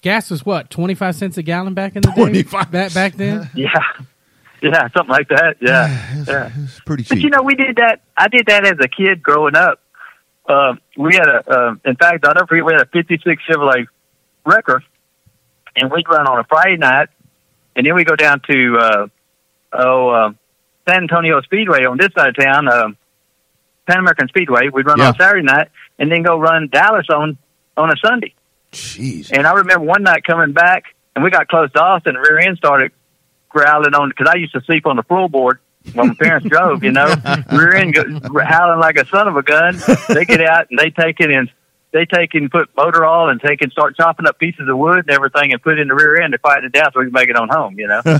[0.00, 2.14] Gas was what twenty five cents a gallon back in the day.
[2.22, 2.70] 25.
[2.70, 3.48] Back back then.
[3.54, 3.70] Yeah,
[4.60, 5.56] yeah, something like that.
[5.60, 6.50] Yeah, It's, yeah.
[6.56, 8.00] it's pretty But you know, we did that.
[8.16, 9.80] I did that as a kid growing up.
[10.48, 13.86] Uh, we had a, uh, in fact, I'll never forget, we had a 56 Chevrolet
[14.44, 14.82] Wrecker,
[15.76, 17.08] and we'd run on a Friday night,
[17.76, 19.06] and then we go down to, uh,
[19.72, 20.32] oh, uh,
[20.88, 22.88] San Antonio Speedway on this side of town, uh,
[23.86, 24.68] Pan American Speedway.
[24.72, 25.08] We'd run Yeah.
[25.08, 27.36] on Saturday night, and then go run Dallas on,
[27.76, 28.34] on a Sunday.
[28.72, 29.30] Jeez.
[29.32, 32.28] And I remember one night coming back, and we got close to Austin, and the
[32.30, 32.92] rear end started
[33.48, 35.58] growling on because I used to sleep on the floorboard
[35.92, 36.82] when my parents drove.
[36.82, 37.14] You know,
[37.52, 38.02] rear end go,
[38.42, 39.76] howling like a son of a gun.
[40.08, 41.50] They get out and they take it and
[41.92, 44.98] they take and put motor oil and take and start chopping up pieces of wood
[45.06, 47.06] and everything and put it in the rear end to fight it down so we
[47.06, 47.78] can make it on home.
[47.78, 48.00] You know,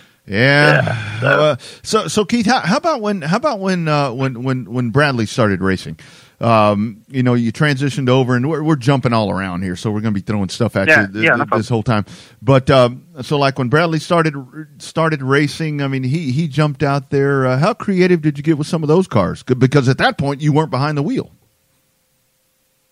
[0.26, 1.20] Yeah.
[1.20, 4.70] so- Uh, so so Keith, how, how about when how about when uh, when when
[4.72, 5.98] when Bradley started racing?
[6.40, 10.00] Um, you know, you transitioned over, and we're, we're jumping all around here, so we're
[10.00, 12.06] going to be throwing stuff at Yeah, you th- yeah, th- this whole time.
[12.40, 14.34] But um, so, like when Bradley started
[14.78, 17.46] started racing, I mean, he he jumped out there.
[17.46, 19.42] Uh, how creative did you get with some of those cars?
[19.42, 21.30] Because at that point, you weren't behind the wheel.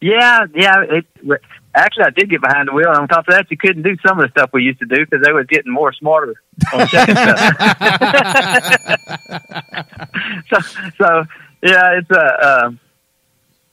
[0.02, 0.82] yeah, yeah.
[0.82, 1.06] It,
[1.74, 2.88] actually, I did get behind the wheel.
[2.88, 4.86] And on top of that, you couldn't do some of the stuff we used to
[4.86, 6.34] do because they was getting more smarter
[6.74, 7.56] on checking stuff.
[10.52, 10.60] so,
[10.98, 11.24] so
[11.62, 12.66] yeah, it's a.
[12.66, 12.80] Um,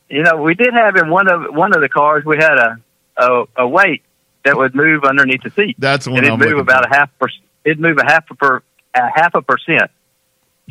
[0.10, 2.78] you know, we did have in one of one of the cars we had a
[3.18, 4.04] a, a weight
[4.44, 6.89] that would move underneath the seat, That's what and it'd I'm move about for.
[6.94, 7.28] a half per.
[7.63, 8.62] It'd move a half a per
[8.94, 9.89] a half a percent.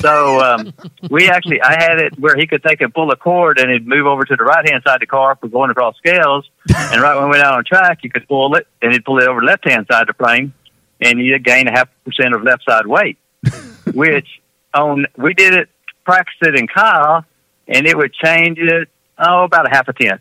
[0.01, 0.73] So um,
[1.11, 3.87] we actually, I had it where he could take and pull a cord, and it'd
[3.87, 6.49] move over to the right hand side of the car for going across scales.
[6.77, 9.18] And right when we went out on track, you could pull it, and he'd pull
[9.18, 10.53] it over the left hand side of the plane
[11.01, 13.18] and you gain a half percent of left side weight.
[13.92, 14.40] which
[14.73, 15.68] on we did it,
[16.05, 17.25] practiced it in Kyle,
[17.68, 20.20] and it would change it oh about a half a tenth.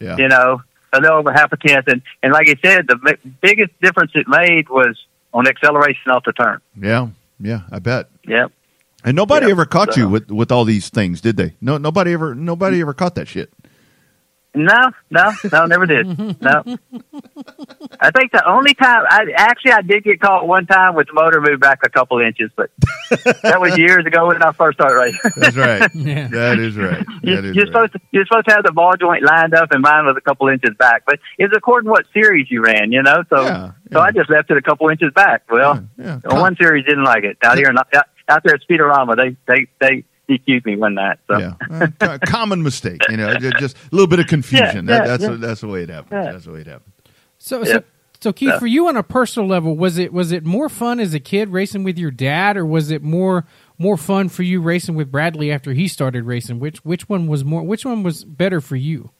[0.00, 0.16] Yeah.
[0.16, 3.18] You know, a little over half a tenth, and and like I said, the bi-
[3.40, 4.98] biggest difference it made was
[5.32, 6.60] on acceleration off the turn.
[6.80, 7.08] Yeah.
[7.40, 7.60] Yeah.
[7.70, 8.08] I bet.
[8.26, 8.52] Yep.
[9.04, 11.54] And nobody Yeah, ever caught you with with all these things, did they?
[11.60, 13.52] No, nobody ever nobody ever caught that shit.
[14.54, 16.06] No, no, no, never did.
[16.42, 16.62] No.
[18.00, 21.14] I think the only time I actually I did get caught one time with the
[21.14, 22.70] motor moved back a couple inches, but
[23.42, 25.20] that was years ago when I first started racing.
[25.36, 25.90] That's right.
[25.94, 26.28] Yeah.
[26.28, 27.04] That is right.
[27.22, 27.72] You- That is you're right.
[27.72, 30.20] supposed to you're supposed to have the ball joint lined up, and mine was a
[30.20, 31.04] couple inches back.
[31.06, 33.24] But it's according to what series you ran, you know.
[33.30, 34.00] So Yeah, so.
[34.00, 35.44] I just left it a couple inches back.
[35.50, 36.38] Well, Yeah, yeah.
[36.40, 37.88] one series didn't like it out here in, out,
[38.28, 39.16] out there at Speedorama.
[39.16, 41.18] They they they DQ'd me one night.
[41.28, 41.54] So Yeah,
[42.00, 43.02] Uh, common mistake.
[43.08, 44.86] You know, just a little bit of confusion.
[44.86, 45.36] Yeah, that, yeah, that's yeah.
[45.38, 46.12] that's the way it happens.
[46.24, 46.32] Yeah.
[46.32, 46.94] That's the way it happens.
[47.38, 47.64] So, Yeah.
[47.64, 47.84] so,
[48.20, 51.12] so Keith, for you on a personal level, was it was it more fun as
[51.12, 53.44] a kid racing with your dad, or was it more
[53.78, 56.60] more fun for you racing with Bradley after he started racing?
[56.60, 57.62] Which which one was more?
[57.64, 59.10] Which one was better for you?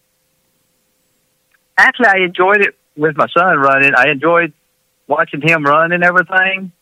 [1.77, 3.93] actually, I enjoyed it with my son running.
[3.97, 4.53] I enjoyed
[5.07, 6.73] watching him run and everything.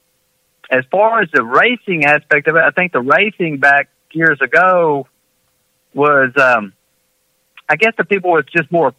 [0.70, 5.06] As far as the racing aspect of it, I think the racing back years ago
[5.94, 6.72] was, um,
[7.68, 8.94] I guess the people was just more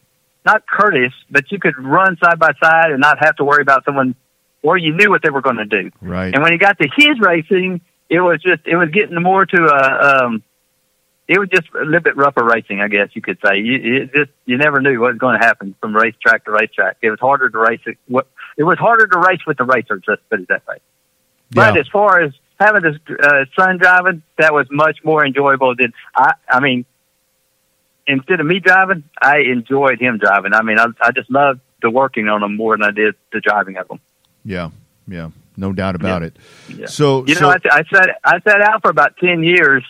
[0.45, 3.85] not courteous, but you could run side by side and not have to worry about
[3.85, 4.15] someone,
[4.63, 5.91] or you knew what they were going to do.
[6.01, 6.33] Right.
[6.33, 9.65] And when he got to his racing, it was just it was getting more to
[9.65, 10.43] a um,
[11.27, 13.59] it was just a little bit rougher racing, I guess you could say.
[13.59, 16.97] You it just you never knew what was going to happen from racetrack to racetrack.
[17.01, 17.97] It was harder to race it.
[18.07, 20.03] What it was harder to race with the racers.
[20.07, 20.77] Let's put it that way.
[21.51, 25.91] But as far as having this uh, son driving, that was much more enjoyable than
[26.15, 26.33] I.
[26.47, 26.85] I mean,
[28.07, 30.53] instead of me driving, I enjoyed him driving.
[30.53, 33.41] I mean, I, I just loved the working on them more than I did the
[33.41, 33.99] driving of them.
[34.45, 34.69] Yeah,
[35.07, 36.37] yeah, no doubt about it.
[36.67, 36.85] Yeah.
[36.87, 39.83] So, You so know, I, I sat I sat out for about ten years,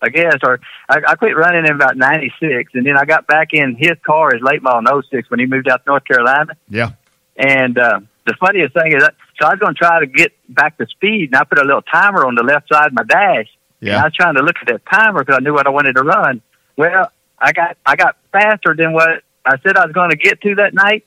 [0.00, 3.48] I guess, or I, I quit running in about '96, and then I got back
[3.52, 6.52] in his car, his late model in '06, when he moved out to North Carolina.
[6.68, 6.92] yeah,
[7.36, 10.32] And uh, the funniest thing is, that, so I was going to try to get
[10.48, 13.04] back to speed, and I put a little timer on the left side of my
[13.04, 13.46] dash,
[13.80, 13.92] Yeah.
[13.92, 15.94] And I was trying to look at that timer because I knew what I wanted
[15.96, 16.40] to run.
[16.76, 20.40] Well, I got I got faster than what I said I was going to get
[20.42, 21.04] to that night.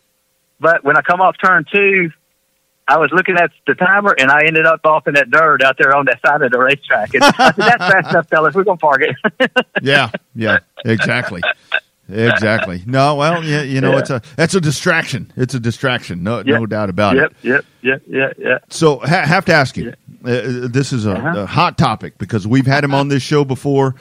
[0.60, 2.12] But when I come off turn two,
[2.88, 5.78] I was looking at the timer and I ended up off in that dirt out
[5.78, 7.14] there on that side of the racetrack.
[7.14, 8.56] And I said, "That's fast enough, fellas.
[8.56, 11.42] We're going to park it." Yeah, yeah, exactly.
[12.12, 12.84] Exactly.
[12.86, 14.00] No, well, yeah, you know, Yeah.
[14.00, 15.32] it's a that's a distraction.
[15.36, 16.24] It's a distraction.
[16.24, 17.36] No, no doubt about yep, it.
[17.48, 18.38] yep, yep, yep, yep.
[18.40, 18.64] Yep.
[18.70, 19.94] So, ha- have to ask you.
[20.24, 21.40] Uh, this is a, Uh-huh.
[21.42, 23.96] a hot topic because we've had him on this show before.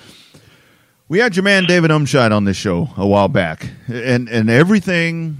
[1.09, 5.38] We had your man David Umscheid on this show a while back, and and everything,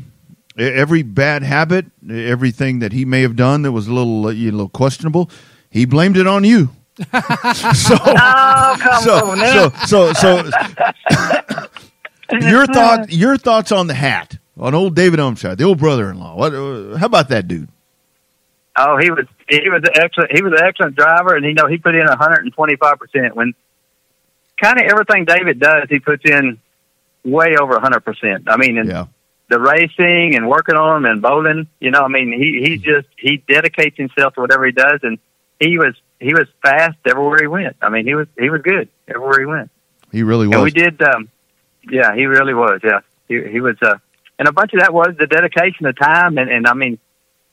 [0.59, 4.51] every bad habit, everything that he may have done that was a little uh, you
[4.53, 5.31] know questionable,
[5.71, 6.71] he blamed it on you.
[6.99, 7.07] so,
[8.05, 9.71] Oh, come so, on now.
[9.87, 10.51] so, so, so,
[12.33, 16.37] your thought, your thoughts on the hat on old David Umscheid, the old brother-in-law.
[16.37, 16.55] What?
[16.55, 17.69] Uh, how about that dude?
[18.77, 21.67] Oh, he was he was an excellent he was an excellent driver, and you know
[21.67, 23.37] he put in 125 percent.
[23.37, 23.55] When
[24.61, 26.59] kind of everything David does, he puts in
[27.25, 28.45] way over 100 percent.
[28.49, 29.07] I mean, Yeah,
[29.49, 33.09] the racing and working on them and bowling, you know, I mean, he he just
[33.19, 35.19] he dedicates himself to whatever he does, and
[35.59, 37.77] he was he was fast everywhere he went.
[37.83, 39.71] I mean, he was he was good everywhere he went.
[40.13, 40.55] he really was.
[40.55, 41.29] And we did, um,
[41.89, 42.81] yeah, he really was.
[42.83, 43.97] Yeah, he, he was, uh,
[44.39, 46.99] and a bunch of that was the dedication of time, and, and I mean,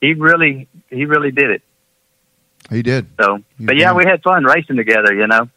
[0.02, 1.62] he really, he really did it.
[2.70, 3.08] He did.
[3.20, 3.98] So, but yeah, did.
[3.98, 5.14] we had fun racing together.
[5.14, 5.50] You know,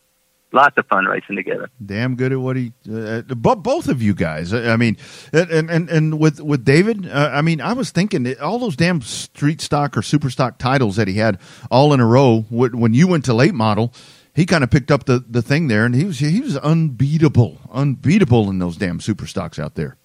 [0.52, 1.70] lots of fun racing together.
[1.84, 2.72] damn good at what he.
[2.90, 4.96] Uh, but both of you guys, I I mean,
[5.32, 9.00] and and and with with David, uh, I mean, I was thinking all those damn
[9.02, 11.38] street stock or super stock titles that he had
[11.70, 12.44] all in a row.
[12.50, 13.92] When you went to late model,
[14.34, 17.58] he kind of picked up the the thing there, and he was he was unbeatable,
[17.70, 19.96] unbeatable in those damn super stocks out there.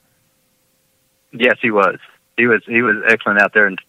[1.32, 1.98] Yes, he was.
[2.38, 2.62] He was.
[2.66, 3.80] He was excellent out there, and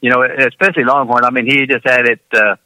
[0.00, 1.24] you know, especially Longhorn.
[1.24, 2.20] I mean, he just had it.
[2.32, 2.56] Uh,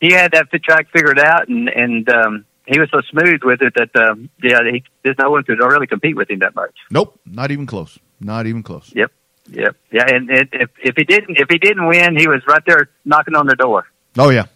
[0.00, 3.60] he had that fit track figured out, and and um, he was so smooth with
[3.62, 6.74] it that um, yeah, he, there's no one could really compete with him that much.
[6.90, 7.98] Nope, not even close.
[8.20, 8.92] Not even close.
[8.94, 9.12] Yep,
[9.50, 10.04] yep, yeah.
[10.06, 13.34] And it, if if he didn't if he didn't win, he was right there knocking
[13.34, 13.86] on the door.
[14.16, 14.46] Oh yeah,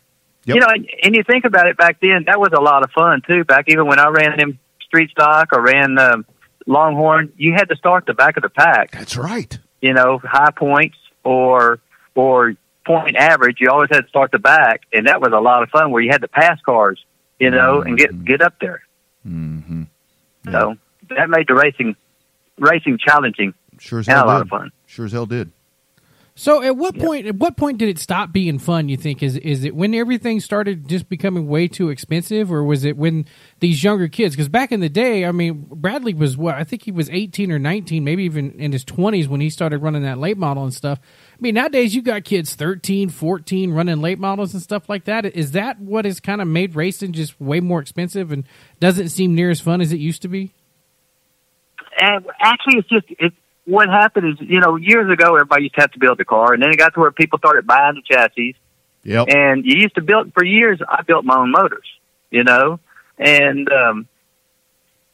[0.49, 0.55] Yep.
[0.55, 2.91] You know, and, and you think about it back then, that was a lot of
[2.93, 3.45] fun too.
[3.45, 6.25] Back even when I ran them street stock or ran um,
[6.67, 8.93] Longhorn, you had to start the back of the pack.
[8.93, 9.59] that's right.
[9.83, 11.81] You know, high points or
[12.15, 12.55] or
[12.87, 13.59] point average.
[13.61, 15.91] You always had to start the back, and that was a lot of fun.
[15.91, 17.05] Where you had to pass cars,
[17.39, 18.83] you know, and get get up there.
[19.27, 19.83] Mm-hmm.
[20.51, 20.77] So
[21.11, 21.95] that made the racing
[22.59, 24.73] racing challenging Sure as and hell a lot of fun.
[24.87, 25.53] Sure as hell did.
[26.39, 29.25] So at what point at what point did it stop being fun, you think?
[29.25, 33.27] Is is it when everything started just becoming way too expensive or was it when
[33.59, 36.55] these younger kids cuz back in the day, I mean, Bradley was what?
[36.55, 39.79] I think he was 18 or 19, maybe even in his 20s when he started
[39.79, 41.01] running that late model and stuff.
[41.03, 45.27] I mean, nowadays you got kids 13, 14 running late models and stuff like that.
[45.27, 48.45] Is that what has kind of made racing just way more expensive and
[48.79, 50.55] doesn't seem near as fun as it used to be?
[52.01, 53.33] And actually, it's just it.
[53.69, 56.55] What happened is, you know, years ago, everybody used to have to build a car,
[56.55, 58.57] and then it got to where people started buying the chassis.
[59.05, 59.29] Yep.
[59.29, 60.81] And you used to build for years.
[60.89, 61.87] I built my own motors,
[62.31, 62.81] you know,
[63.19, 64.09] and um,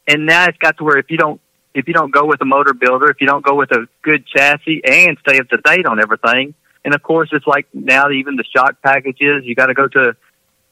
[0.07, 1.41] and now it's got to where if you don't
[1.75, 4.25] if you don't go with a motor builder, if you don't go with a good
[4.27, 8.37] chassis and stay up to date on everything, and of course it's like now even
[8.37, 10.17] the shock packages, you got to go to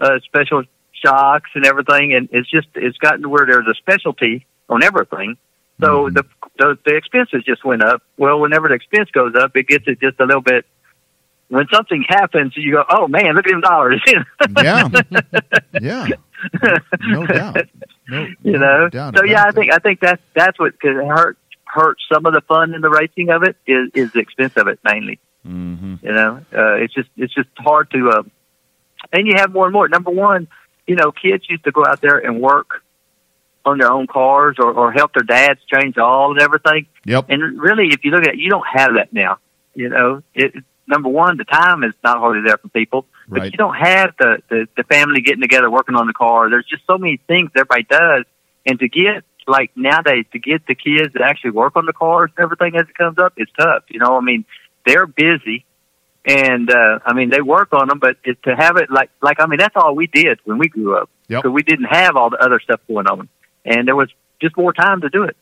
[0.00, 4.46] uh, special shocks and everything, and it's just it's gotten to where there's a specialty
[4.68, 5.36] on everything.
[5.80, 6.14] So Mhm.
[6.14, 6.24] the,
[6.58, 8.02] the the expenses just went up.
[8.16, 10.64] Well, whenever the expense goes up, it gets it just a little bit.
[11.48, 14.00] When something happens, you go, "Oh man, look at them dollars!"
[14.62, 14.88] yeah.
[15.80, 16.06] Yeah.
[17.00, 17.56] No doubt.
[18.08, 18.88] No, you no know.
[18.88, 22.32] doubt So yeah, I think I think that's that's what could hurt hurt some of
[22.34, 25.18] the fun in the racing of it is is the expense of it mainly.
[25.44, 25.50] that.
[25.50, 26.02] Mhm.
[26.02, 28.10] You know, uh, it's just it's just hard to.
[28.10, 28.22] Uh,
[29.12, 29.88] and you have more and more.
[29.88, 30.48] Number one,
[30.86, 32.82] you know, kids used to go out there and work
[33.64, 36.86] on their own cars or, or help their dads change all and everything.
[37.04, 37.26] Yep.
[37.28, 39.38] And really, if you look at it, you don't have that now.
[39.74, 40.54] You know, it,
[40.86, 43.52] number one, the time is not hardly there for people, but Right.
[43.52, 46.50] you don't have the, the the family getting together working on the car.
[46.50, 48.24] There's just so many things everybody does,
[48.66, 52.30] and to get like nowadays to get the kids to actually work on the cars
[52.36, 53.84] and everything as it comes up, it's tough.
[53.88, 54.44] You know, I mean,
[54.86, 55.64] they're busy.
[56.24, 59.40] And uh, I mean, they work on them, but it, to have it like, like
[59.40, 61.10] I mean, that's all we did when we grew up.
[61.28, 61.42] Yep.
[61.42, 63.28] Because we didn't have all the other stuff going on,
[63.64, 64.08] and there was
[64.40, 65.36] just more time to do it.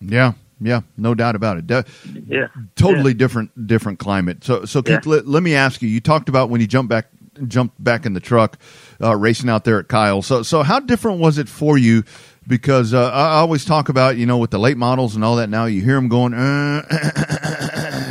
[0.00, 0.32] Yeah.
[0.60, 0.82] Yeah.
[0.96, 1.66] No doubt about it.
[1.66, 1.84] De-
[2.26, 2.46] Yeah.
[2.76, 4.44] totally different different climate.
[4.44, 5.12] So so Keith, Yeah.
[5.12, 5.88] let, let me ask you.
[5.88, 7.06] You talked about when you jumped back
[7.48, 8.58] jumped back in the truck,
[9.02, 10.22] uh, racing out there at Kyle.
[10.22, 12.04] So so how different was it for you?
[12.46, 15.48] Because uh, I always talk about you know with the late models and all that.
[15.48, 16.82] Now you hear them going, uh,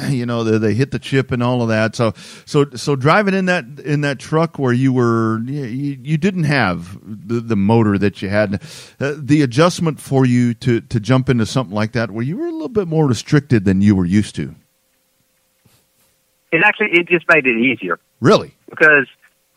[0.09, 1.95] you know they, they hit the chip and all of that.
[1.95, 2.13] So
[2.45, 6.97] so so driving in that in that truck where you were you, you didn't have
[7.03, 8.61] the, the motor that you had,
[8.99, 12.47] uh, the adjustment for you to to jump into something like that where you were
[12.47, 14.55] a little bit more restricted than you were used to.
[16.51, 18.53] It actually it just made it easier Really?
[18.69, 19.07] because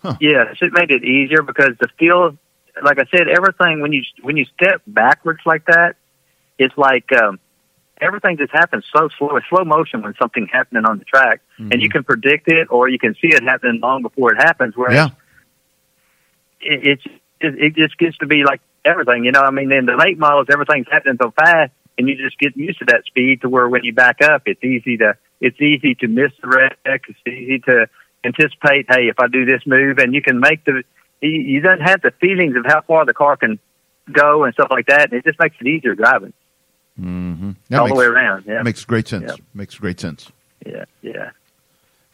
[0.03, 0.17] Huh.
[0.21, 2.37] yes, it made it easier because the feel,
[2.83, 5.97] like I said, everything when you when you step backwards like that,
[6.59, 7.41] it's like um,
[8.01, 11.71] everything just happens so slow, it's slow motion when something's happening on the track, and
[11.71, 11.81] mm-hmm.
[11.81, 14.75] you can predict it or you can see it happening long before it happens.
[14.77, 15.09] Whereas Yeah.
[16.61, 17.01] it,
[17.41, 19.41] it, it just gets to be like everything, you know.
[19.41, 22.79] I mean, in the late models, everything's happening so fast, and you just get used
[22.81, 26.09] to that speed to where when you back up, it's easy to it's easy to
[26.09, 27.05] miss the wreck.
[27.09, 27.87] It's easy to
[28.25, 28.87] anticipate.
[28.89, 30.83] Hey, if I do this move, and you can make the
[31.21, 33.59] you don't have the feelings of how far the car can
[34.13, 35.11] go and stuff like that.
[35.11, 36.33] And it just makes it easier driving
[37.01, 37.51] Mm-hmm.
[37.71, 38.45] That all makes, the way around.
[38.47, 39.25] Yeah, makes great sense.
[39.29, 39.37] Yeah.
[39.55, 40.31] Makes great sense.
[40.65, 41.31] yeah, yeah.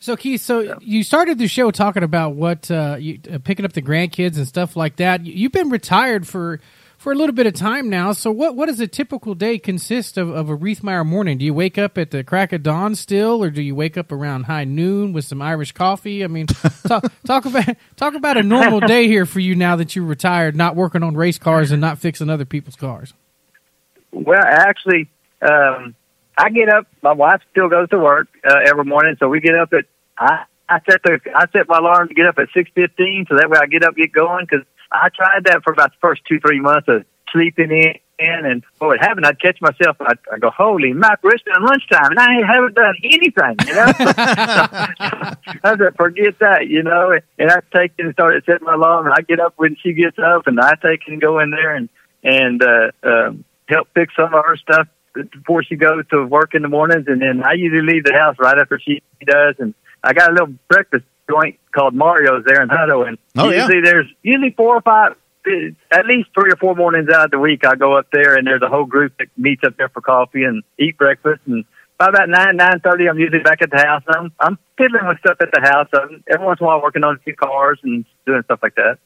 [0.01, 3.72] So Keith, so you started the show talking about what uh, you, uh, picking up
[3.72, 5.24] the grandkids and stuff like that.
[5.24, 6.59] You- You've been retired for
[6.99, 8.11] for a little bit of time now.
[8.12, 11.39] So what what does a typical day consist of of a Reithmeyer morning?
[11.39, 14.11] Do you wake up at the crack of dawn still, or do you wake up
[14.11, 16.24] around high noon with some Irish coffee?
[16.24, 16.47] I mean,
[16.89, 20.57] talk, talk about talk about a normal day here for you now that you're retired,
[20.57, 23.14] not working on race cars and not fixing other people's cars.
[24.12, 25.08] Well, actually,
[25.40, 25.94] um,
[26.36, 26.86] I get up.
[27.02, 29.84] My wife still goes to work uh, every morning, so we get up at.
[30.18, 33.36] I I set the I set my alarm to get up at six fifteen, so
[33.36, 34.46] that way I get up, get going.
[34.48, 38.62] Because I tried that for about the first two three months of sleeping in, and
[38.78, 39.24] what would happen?
[39.24, 39.96] I'd catch myself.
[40.00, 41.32] I'd, I go, "Holy mackerel!
[41.34, 43.92] It's done lunchtime, and I haven't done anything." You know,
[45.64, 47.18] I said, "Forget that," you know.
[47.38, 50.18] And I take and start setting my alarm, and I get up when she gets
[50.18, 51.88] up, and I take and go in there and
[52.22, 54.88] and uh, um, help fix some of her stuff
[55.32, 58.36] before she goes to work in the mornings, and then I usually leave the house
[58.38, 59.56] right after she does.
[59.58, 63.66] And I got a little breakfast joint called Mario's there in Hutto, and Oh, yeah.
[63.66, 65.14] usually there's usually four or five,
[65.90, 67.66] at least three or four mornings out of the week.
[67.66, 70.44] I go up there, and there's a whole group that meets up there for coffee
[70.44, 71.40] and eat breakfast.
[71.46, 71.64] And
[71.98, 74.02] by about nine nine thirty, I'm usually back at the house.
[74.08, 75.88] I'm I'm fiddling with stuff at the house.
[75.92, 78.74] I'm, every once in a while, working on a few cars and doing stuff like
[78.76, 78.98] that.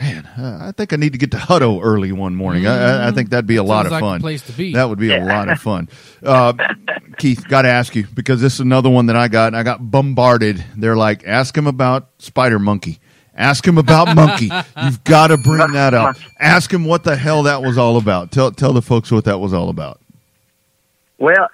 [0.00, 2.66] Man, uh, I think I need to get to Hutto early one morning.
[2.68, 4.20] I, I- I think that'd be a lot of like the fun.
[4.20, 4.74] place to be.
[4.74, 5.88] That would be a lot of fun.
[6.22, 6.52] Uh,
[7.18, 9.54] Keith, got to ask you because this is another one that I got.
[9.56, 10.64] I got bombarded.
[10.76, 13.00] They're like, ask him about Spider Monkey.
[13.34, 14.50] Ask him about Monkey.
[14.82, 16.16] You've got to bring that up.
[16.40, 18.30] Ask him what the hell that was all about.
[18.32, 20.00] Tell tell the folks what that was all about.
[21.18, 21.48] Well,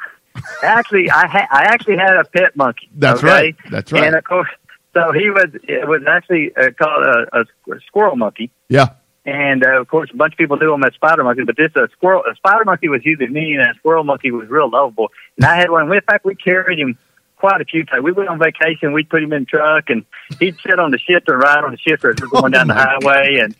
[0.63, 2.89] actually, I ha- I actually had a pet monkey.
[2.95, 3.27] That's okay?
[3.29, 3.57] right.
[3.71, 4.05] That's right.
[4.05, 4.49] And of course,
[4.95, 8.51] so he was it was actually uh, called a, a squirrel monkey.
[8.69, 8.91] Yeah.
[9.27, 11.75] And uh, of course, a bunch of people knew him as Spider Monkey, but this
[11.77, 15.09] a squirrel, a Spider Monkey was usually mean, and a squirrel monkey was real lovable.
[15.39, 15.91] And I had one.
[15.91, 16.99] In fact, we carried him
[17.37, 18.03] quite a few times.
[18.05, 18.93] We went on vacation.
[18.93, 20.05] We'd put him in the truck, and
[20.41, 22.75] he'd sit on the shifter and ride on the shifter as we're going down the
[22.75, 23.57] highway, and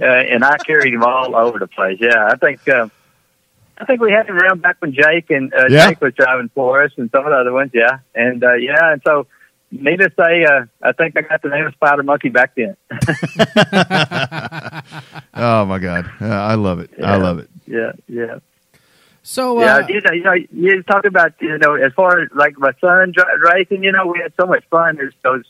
[0.00, 1.98] uh, and I carried him all over the place.
[2.00, 2.68] Yeah, I think.
[2.68, 2.88] Uh,
[3.80, 5.88] I think we had him around back when Jake and uh, Yeah.
[5.88, 7.70] Jake was driving for us, and some of the other ones.
[7.74, 9.26] Yeah, and uh, yeah, and so
[9.70, 12.76] needless to say, uh, I think I got the name of Spider Monkey back then.
[15.40, 16.90] Oh my God, Uh, I love it.
[17.02, 17.48] I love it.
[17.66, 18.38] Yeah, yeah.
[19.22, 22.28] So Yeah, uh, you know, you know, you talk about you know, as far as
[22.34, 24.96] like my son dri- racing, you know, we had so much fun.
[24.96, 25.44] There's those,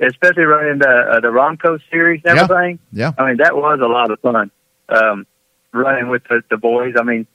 [0.00, 2.42] especially running the uh, the Ronco series and Yeah.
[2.44, 2.78] everything.
[2.92, 3.12] Yeah.
[3.18, 4.50] I mean, that was a lot of fun.
[4.88, 5.26] Um,
[5.72, 6.94] running with the, the boys.
[6.98, 7.26] I mean,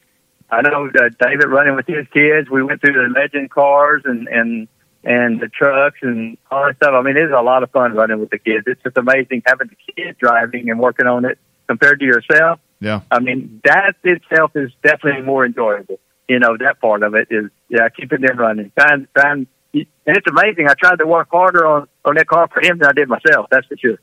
[0.50, 2.50] I know uh, David running with his kids.
[2.50, 4.68] We went through the legend cars and and
[5.08, 6.92] and the trucks and all that stuff.
[6.94, 8.66] I mean, it's a lot of fun running with the kids.
[8.68, 12.60] It's just amazing having the kid driving and working on it compared to yourself.
[12.82, 13.02] Yeah.
[13.10, 16.00] I mean, that itself is definitely more enjoyable.
[16.28, 18.74] You know, that part of it is, yeah, keeping them running.
[18.78, 20.68] Trying, trying, and it's amazing.
[20.68, 23.48] I tried to work harder on, on that car for him than I did myself.
[23.50, 24.00] That's for sure.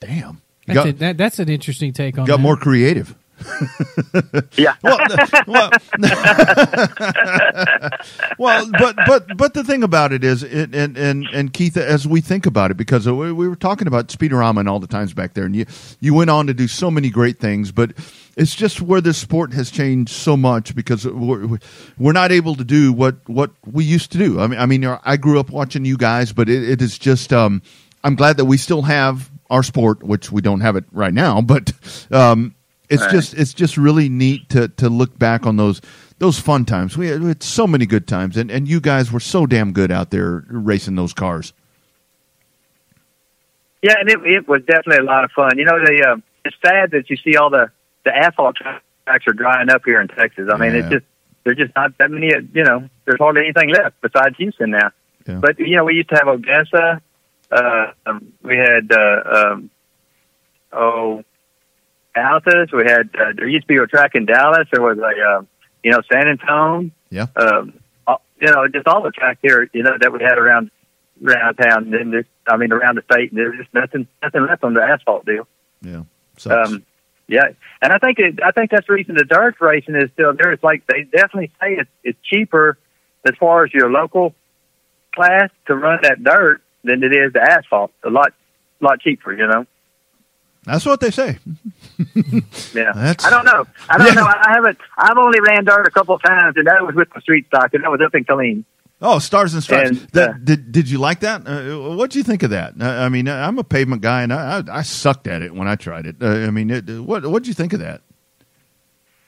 [0.00, 0.40] Damn.
[0.66, 2.42] That's, got, a, that, that's an interesting take on got that.
[2.42, 3.14] more creative.
[4.56, 4.74] Yeah.
[4.82, 4.98] well,
[5.46, 5.70] well,
[8.38, 12.06] well, but but but the thing about it is, it, and and and Keith, as
[12.06, 15.14] we think about it, because we, we were talking about Speedorama and all the times
[15.14, 15.66] back there, and you
[16.00, 17.92] you went on to do so many great things, but
[18.36, 21.58] it's just where this sport has changed so much because we're
[21.98, 24.40] we're not able to do what what we used to do.
[24.40, 27.32] I mean, I mean, I grew up watching you guys, but it, it is just.
[27.32, 27.62] Um,
[28.02, 31.40] I'm glad that we still have our sport, which we don't have it right now,
[31.40, 31.72] but.
[32.10, 32.54] Um,
[32.90, 33.10] it's Right.
[33.12, 35.80] just it's just really neat to to look back on those
[36.18, 36.98] those fun times.
[36.98, 39.72] We had, we had so many good times, and and you guys were so damn
[39.72, 41.52] good out there racing those cars.
[43.82, 45.56] Yeah, and it, it was definitely a lot of fun.
[45.56, 47.70] You know, the uh, it's sad that you see all the
[48.04, 50.48] the asphalt tracks are drying up here in Texas.
[50.52, 50.98] I mean, it's Yeah.
[50.98, 51.04] just
[51.44, 52.30] there's just not that many.
[52.52, 54.90] You know, there's hardly anything left besides Houston now.
[55.26, 55.36] Yeah.
[55.40, 57.00] But you know, we used to have Odessa.
[57.50, 59.22] Uh, um, we had uh,
[59.52, 59.70] um,
[60.72, 61.24] oh,
[62.16, 62.72] Altus.
[62.72, 64.68] We had uh, there used to be a track in Dallas.
[64.72, 65.42] There was a uh,
[65.82, 66.90] you know San Antonio.
[67.10, 67.26] Yeah.
[67.36, 67.74] Um,
[68.06, 69.68] uh, you know, just all the track here.
[69.72, 70.70] You know that we had around
[71.24, 71.92] around town.
[71.94, 73.30] And then I mean, around the state.
[73.30, 75.46] And there's just nothing nothing left on the asphalt deal.
[75.82, 76.02] Yeah.
[76.36, 76.70] Sucks.
[76.70, 76.84] Um,
[77.30, 77.50] yeah,
[77.80, 80.50] and I think it, I think that's the reason the dirt racing is still there.
[80.50, 82.76] It's like they definitely say it's it's cheaper
[83.24, 84.34] as far as your local
[85.14, 87.92] class to run that dirt than it is the asphalt.
[88.04, 88.32] A lot
[88.80, 89.64] lot cheaper, you know.
[90.64, 91.38] That's what they say.
[92.74, 93.66] Yeah, That's- I don't know.
[93.88, 94.14] I don't Yeah.
[94.14, 94.26] know.
[94.26, 94.78] I haven't.
[94.96, 97.74] I've only ran dirt a couple of times, and that was with the street stock,
[97.74, 98.64] and that was up in Killeen.
[99.02, 99.90] Oh, stars and stripes.
[99.90, 101.46] And, that, uh, did did you like that?
[101.46, 102.74] Uh, what do you think of that?
[102.80, 105.66] I, I mean, I'm a pavement guy, and I, I, I sucked at it when
[105.68, 106.16] I tried it.
[106.20, 108.02] Uh, I mean, it, what what did you think of that?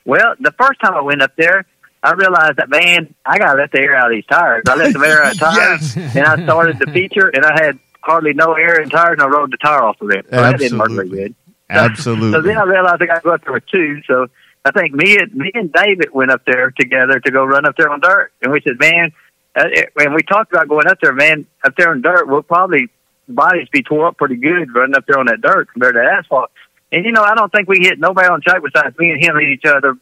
[0.05, 1.65] Well, the first time I went up there,
[2.03, 4.63] I realized that man, I got to let the air out of these tires.
[4.67, 6.15] I let the air out of tires, Yes.
[6.15, 9.27] and I started the feature, and I had hardly no air in tires, and I
[9.27, 10.25] rode the tire off of it.
[10.29, 11.17] So that didn't work very Absolutely.
[11.29, 11.35] good.
[11.69, 12.31] Absolutely.
[12.33, 14.01] So then I realized I got to go up there with two.
[14.07, 14.27] So
[14.65, 17.75] I think me and me and David went up there together to go run up
[17.77, 19.11] there on dirt, and we said, man,
[19.55, 22.89] uh, when we talked about going up there, man, up there on dirt, we'll probably
[23.27, 26.51] bodies be tore up pretty good running up there on that dirt compared to asphalt.
[26.91, 29.35] And you know, I don't think we hit nobody on track besides me and him
[29.39, 29.95] hit each other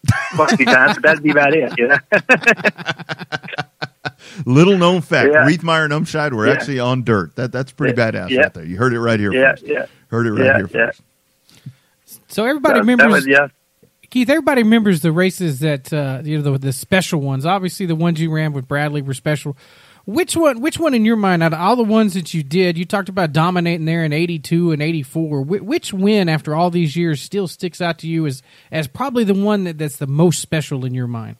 [0.57, 1.97] few times, but that'd be about it, you know.
[4.45, 5.45] Little known fact: Yeah.
[5.45, 6.53] Reithmeyer and Umscheid were Yeah.
[6.53, 7.35] actually on dirt.
[7.35, 8.11] That that's pretty Yeah.
[8.11, 8.41] badass Yeah.
[8.41, 8.65] right there.
[8.65, 9.63] You heard it right here yeah, first.
[9.67, 9.85] yeah.
[10.09, 10.85] Heard it right here yeah.
[10.87, 11.01] first.
[12.31, 13.47] So everybody That- that remembers was- yeah.
[14.09, 14.29] Keith.
[14.29, 17.45] Everybody remembers the races that uh, you know the, the special ones.
[17.45, 19.55] Obviously, the ones you ran with Bradley were special.
[20.05, 20.59] Which one?
[20.59, 22.77] Which one in your mind out of all the ones that you did?
[22.77, 25.43] You talked about dominating there in '82 and '84.
[25.45, 29.23] Wh- which win, after all these years, still sticks out to you as as probably
[29.23, 31.37] the one that, that's the most special in your mind?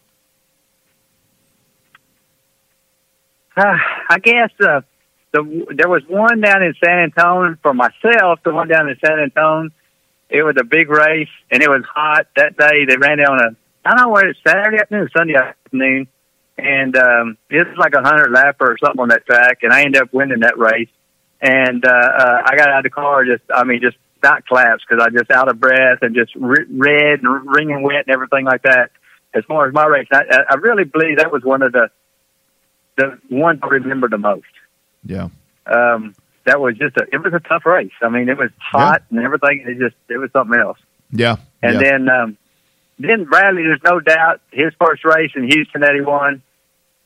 [3.58, 3.76] Uh,
[4.10, 4.82] I guess uh,
[5.34, 8.39] the there was one down in San Antonio for myself.
[8.46, 9.72] The one down in San Antonio,
[10.32, 12.86] it was a big race, and it was hot that day.
[12.88, 16.07] They ran down a I don't know whether it's Saturday afternoon, Sunday afternoon,
[16.57, 19.84] and um, it was like a hundred lapper or something on that track, and I
[19.84, 20.89] ended up winning that race.
[21.41, 24.84] And uh, uh, I got out of the car just I mean just not claps
[24.88, 28.45] because I just out of breath and just re- red and wringing wet and everything
[28.45, 28.91] like that.
[29.34, 31.89] As far as my race, I, I really believe that was one of the
[32.97, 34.45] the ones I remember the most.
[35.03, 35.29] Yeah.
[35.65, 36.13] Um,
[36.46, 37.92] that was just a it was a tough race.
[38.02, 39.64] I mean, it was hot and everything.
[39.68, 40.80] It just it was something else.
[41.12, 41.38] Yeah.
[41.62, 41.80] And yeah.
[41.82, 42.38] then um,
[43.00, 46.42] then Bradley, there's no doubt his first race in Houston that he won.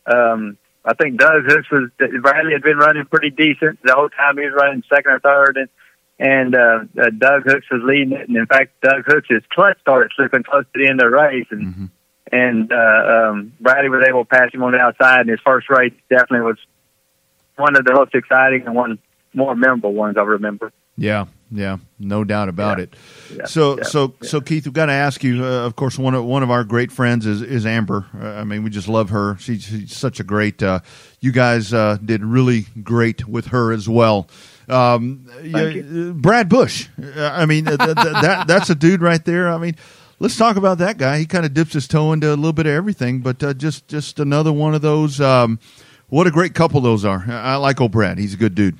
[0.05, 4.37] Um, I think Doug Hooks was Bradley had been running pretty decent the whole time.
[4.37, 5.69] He was running second or third, and
[6.17, 8.27] and uh, uh, Doug Hooks was leading it.
[8.27, 11.47] And in fact, Doug Hooks' clutch started slipping close to the end of the race,
[11.49, 11.89] and Mhm.
[12.31, 15.21] and uh, um, Bradley was able to pass him on the outside.
[15.21, 16.57] And his first race definitely was
[17.55, 18.99] one of the most exciting and one
[19.35, 20.71] more memorable ones I remember.
[20.97, 22.83] Yeah, yeah, no doubt about Yeah.
[22.85, 22.95] it.
[23.35, 25.43] Yeah, So, yeah, so, so, Keith, we've got to ask you.
[25.43, 28.05] Uh, of course, one of one of our great friends is is Amber.
[28.17, 29.35] Uh, I mean, we just love her.
[29.39, 30.63] She's, she's such a great.
[30.63, 30.79] Uh,
[31.19, 34.27] you guys uh, did really great with her as well.
[34.69, 36.87] Um, uh, Brad Bush.
[37.01, 39.49] Uh, I mean, th- th- that that's a dude right there.
[39.49, 39.75] I mean.
[40.17, 41.17] Let's talk about that guy.
[41.19, 43.89] He kind of dips his toe into a little bit of everything, but uh, just
[43.89, 45.19] just another one of those.
[45.19, 45.59] Um,
[46.07, 47.25] what a great couple those are.
[47.27, 48.17] I I like old Brad.
[48.17, 48.77] He's a good dude.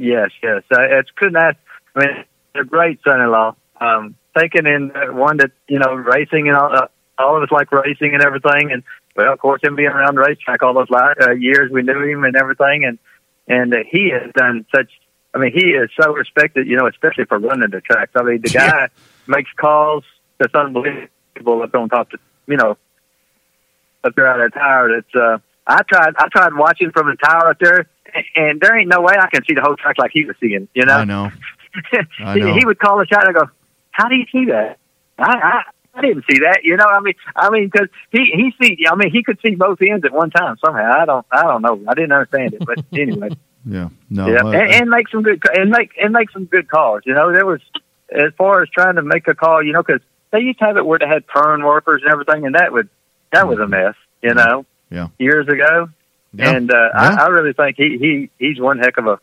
[0.00, 0.62] Yes, yes.
[0.72, 1.56] Uh, it's couldn't ask.
[1.94, 2.24] I mean,
[2.54, 3.54] they're great son-in-law.
[3.80, 6.86] Um, taking in uh, one that you know racing and all, uh,
[7.18, 8.82] all of us like racing and everything, and
[9.14, 12.02] well, of course, him being around the racetrack all those li- uh, years, we knew
[12.02, 12.98] him and everything, and
[13.46, 14.90] and uh, he has done such.
[15.34, 18.12] I mean, he is so respected, you know, especially for running the tracks.
[18.16, 18.86] I mean, the guy Yeah.
[19.26, 20.04] makes calls
[20.38, 22.76] that's unbelievable up on top of you know
[24.02, 24.96] up there out of that tower.
[24.96, 27.86] It's uh, I tried I tried watching from the tower up there,
[28.36, 30.68] and, there ain't no way I can see the whole track like he was seeing.
[30.74, 31.30] You know, I know.
[32.20, 32.54] I he, know.
[32.54, 33.50] he would call a shot and I go,
[33.90, 34.78] "How do you see that?"
[35.18, 35.62] I, I
[35.94, 36.60] I didn't see that.
[36.62, 39.54] You know, I mean, I mean, because he he see, I mean, he could see
[39.54, 40.92] both ends at one time somehow.
[41.00, 41.80] I don't I don't know.
[41.88, 43.30] I didn't understand it, but anyway,
[43.64, 43.88] Yeah.
[44.08, 44.28] No.
[44.28, 47.02] yeah, uh, and, and make some good and make and make some good calls.
[47.06, 47.60] You know, there was
[48.10, 49.62] as far as trying to make a call.
[49.62, 50.00] You know, because
[50.30, 52.88] they used to have it where they had turn workers and everything, and that would
[53.32, 53.94] that was a mess.
[54.22, 55.08] You know, Yeah.
[55.18, 55.88] years ago.
[56.32, 56.50] Yeah.
[56.56, 57.16] And uh, Yeah.
[57.18, 59.18] I, I really think he, he he's one heck of a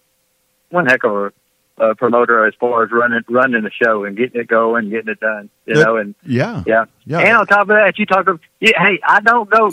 [0.70, 1.32] one heck of a
[1.80, 5.20] uh, promoter as far as running running the show and getting it going, getting it
[5.20, 5.50] done.
[5.66, 6.64] You That- know, and yeah.
[6.66, 6.86] yeah.
[7.06, 7.20] Yeah.
[7.20, 9.72] And on top of that, you talk of yeah, hey, I don't go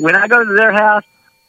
[0.00, 1.04] when I go to their house.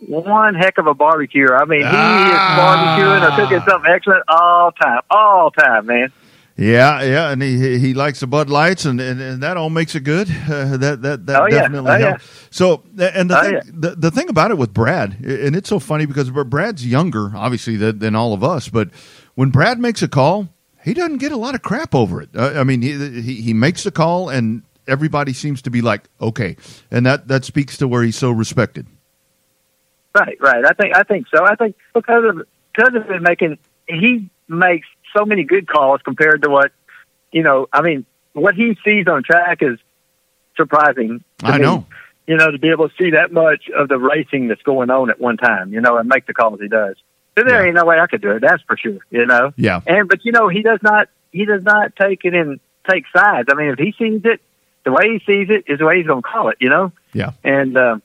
[0.07, 1.47] One heck of a barbecue.
[1.51, 2.35] I mean, he Ah.
[2.35, 6.11] is barbecuing or cooking something excellent all time, all time, man.
[6.57, 9.93] Yeah, yeah, and he he likes the Bud Lights, and, and, and that all makes
[9.93, 10.29] it good.
[10.49, 11.61] Uh, that that that Oh, yeah.
[11.63, 12.07] definitely Oh, yeah.
[12.11, 12.47] helps.
[12.49, 13.61] So, and the Oh, thing, yeah.
[13.73, 17.75] the, the thing about it with Brad, and it's so funny because Brad's younger, obviously,
[17.75, 18.69] than, than all of us.
[18.69, 18.89] But
[19.33, 20.47] when Brad makes a call,
[20.81, 22.29] he doesn't get a lot of crap over it.
[22.33, 26.03] Uh, I mean, he, he he makes the call, and everybody seems to be like,
[26.21, 26.55] okay,
[26.89, 28.85] and that that speaks to where he's so respected.
[30.17, 30.63] Right, right.
[30.63, 31.43] I think I think so.
[31.45, 33.57] I think because of because of him making
[33.89, 34.87] he makes
[35.17, 36.71] so many good calls compared to what
[37.31, 37.67] you know.
[37.71, 39.77] I mean, what he sees on track is
[40.57, 41.23] surprising.
[41.43, 41.63] I me.
[41.63, 41.85] know.
[42.27, 45.11] You know, to be able to see that much of the racing that's going on
[45.11, 46.95] at one time, you know, and make the calls he does.
[47.37, 47.65] So there Yeah.
[47.67, 48.39] ain't no way I could do it.
[48.39, 48.97] That's for sure.
[49.11, 49.53] You know.
[49.57, 52.59] Yeah, And but you know he does not he does not take it and
[52.89, 53.47] take sides.
[53.51, 54.41] I mean, if he sees it,
[54.85, 56.57] the way he sees it is the way he's going to call it.
[56.59, 57.97] You know, yeah, and uh,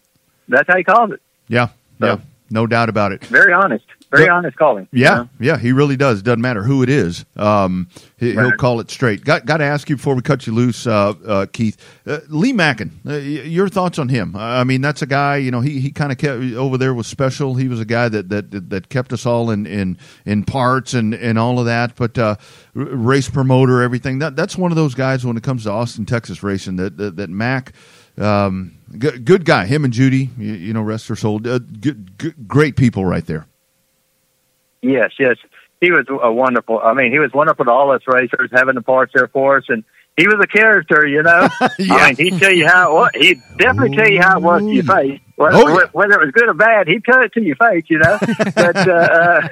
[0.49, 1.23] that's how he calls it.
[1.49, 1.69] yeah,
[2.01, 2.19] yeah.
[2.51, 3.25] No doubt about it.
[3.25, 4.89] Very honest, very But- honest calling.
[4.93, 5.29] you Yeah, know?
[5.39, 6.23] yeah, he really does.
[6.23, 7.25] Doesn't matter who it is.
[7.37, 8.57] Um, he, He'll Right.
[8.59, 9.25] call it straight.
[9.25, 11.77] Got got to ask you before we cut you loose, uh, uh, Keith.
[12.07, 14.35] Uh, Lee Mackin, uh, your thoughts on him?
[14.37, 15.37] I mean, that's a guy.
[15.37, 17.55] You know, he, he kind of kept over there was special.
[17.55, 19.97] He was a guy that that that kept us all in in,
[20.27, 21.95] in parts and, and all of that.
[21.97, 22.37] But uh,
[22.75, 24.19] race promoter, everything.
[24.19, 26.77] That that's one of those guys when it comes to Austin, Texas racing.
[26.77, 27.73] That that, that Mac.
[28.19, 29.65] Um, good, good guy.
[29.67, 31.37] Him and Judy, you, you know, rest her soul.
[31.49, 33.47] Uh, good, good, great people right there.
[34.83, 35.37] Yes, yes.
[35.81, 36.79] He was a wonderful.
[36.79, 39.65] I mean, he was wonderful to all us racers, having the parts there for us,
[39.69, 39.83] and
[40.17, 41.07] he was a character.
[41.07, 41.95] You know, Yeah.
[41.95, 42.95] I mean, he'd tell you how.
[42.95, 45.21] Well, he'd definitely tell you how it was to your face.
[45.37, 45.87] Whether, Oh, yeah.
[45.93, 47.85] whether it was good or bad, he'd tell it to your face.
[47.89, 48.19] You know,
[48.55, 49.49] but uh,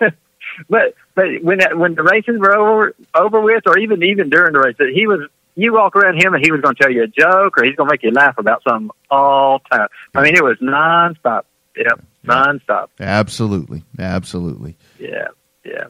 [0.00, 0.10] uh,
[0.68, 4.52] but but when that, when the races were over over with, or even even during
[4.52, 5.28] the race, he was.
[5.56, 7.74] You walk around him and he was going to tell you a joke, or he's
[7.74, 9.88] going to make you laugh about something all time.
[10.14, 11.42] I mean, it was nonstop.
[11.76, 12.88] Yep, nonstop.
[13.00, 14.76] Absolutely, absolutely.
[14.98, 15.28] Yeah,
[15.64, 15.84] yeah.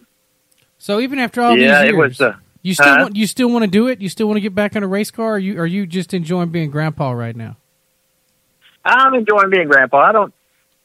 [0.79, 2.21] So even after all yeah, these it years, was.
[2.21, 3.03] Uh, you still huh?
[3.03, 4.01] want, you still want to do it?
[4.01, 5.27] You still want to get back in a race car?
[5.27, 7.57] Or are you are you just enjoying being grandpa right now?
[8.85, 9.99] I'm enjoying being grandpa.
[9.99, 10.35] I don't.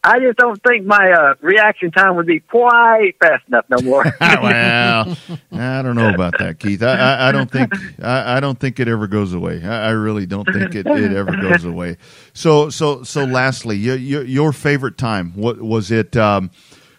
[0.06, 4.04] I just don't think my uh, reaction time would be quite fast enough no more.
[4.22, 5.18] well,
[5.54, 6.84] I don't know about that, Keith.
[6.84, 9.64] I, I, I don't think I, I don't think it ever goes away.
[9.64, 11.98] I, I really don't think it, it ever goes away.
[12.34, 13.24] So so so.
[13.24, 15.32] Lastly, your your, your favorite time?
[15.36, 16.18] What was it?
[16.18, 16.52] Um,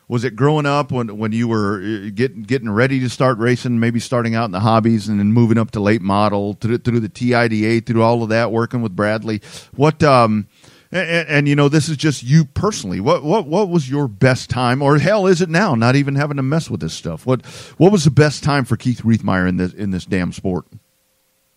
[0.09, 3.79] was it growing up when when you were uh, getting getting ready to start racing,
[3.79, 7.01] maybe starting out in the hobbies and then moving up to late model through through
[7.01, 9.43] the TIDA, through all of that, working with Bradley?
[9.77, 10.49] What um.
[10.95, 13.01] And, and you know, this is just you personally.
[13.01, 15.75] What what what was your best time, or hell, is it now?
[15.75, 17.27] Not even having to mess with this stuff.
[17.27, 17.45] What
[17.79, 20.67] what was the best time for Keith Reithmeyer in this in this damn sport?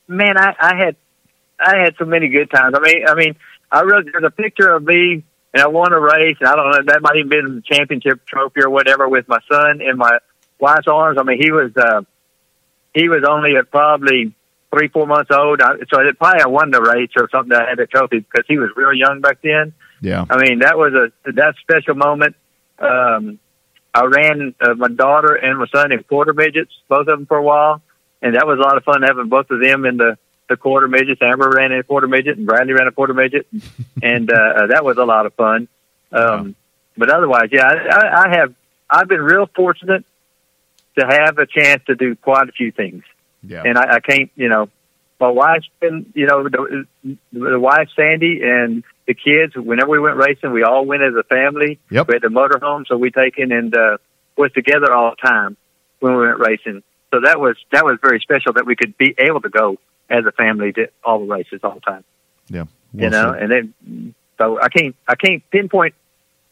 [0.07, 0.95] Man, I, I had
[1.59, 2.75] I had so many good times.
[2.75, 3.35] I mean, I mean,
[3.71, 5.23] I really there's a picture of me
[5.53, 8.25] and I won a race, and I don't know that might even been the championship
[8.25, 10.17] trophy or whatever with my son in my
[10.59, 11.19] wife's arms.
[11.19, 12.01] I mean, he was uh,
[12.95, 14.33] he was only at probably
[14.71, 17.63] three four months old, I, so it probably I won the race or something that
[17.63, 19.73] I had the trophy because he was real young back then.
[20.01, 22.35] Yeah, I mean, that was a that special moment.
[22.79, 23.39] Um,
[23.93, 27.37] I ran uh, my daughter and my son in quarter midgets, both of them for
[27.37, 27.81] a while,
[28.21, 30.17] and that was a lot of fun having both of them in the
[30.49, 31.21] the quarter midgets.
[31.21, 33.47] Amber ran in a quarter midget, and Bradley ran a quarter midget,
[34.03, 35.67] and uh, uh, that was a lot of fun.
[36.11, 36.55] Um,
[36.97, 38.55] But otherwise, yeah, I, I, I have
[38.89, 40.03] I've been real fortunate
[40.97, 43.03] to have a chance to do quite a few things
[43.47, 44.69] yeah, and I, I can't, you know,
[45.19, 46.85] my wife's been, you know, the,
[47.33, 49.55] the wife Sandy and the kids.
[49.55, 51.79] Whenever we went racing, we all went as a family.
[51.89, 52.07] Yep.
[52.07, 53.97] We had the motorhome, so we taken and uh,
[54.37, 55.57] was together all the time
[55.99, 56.83] when we went racing.
[57.11, 59.77] So that was that was very special that we could be able to go
[60.09, 62.03] as a family to all the races all the time.
[62.49, 62.65] yeah.
[63.03, 63.41] you know, said.
[63.41, 65.95] and then so I can't I can't pinpoint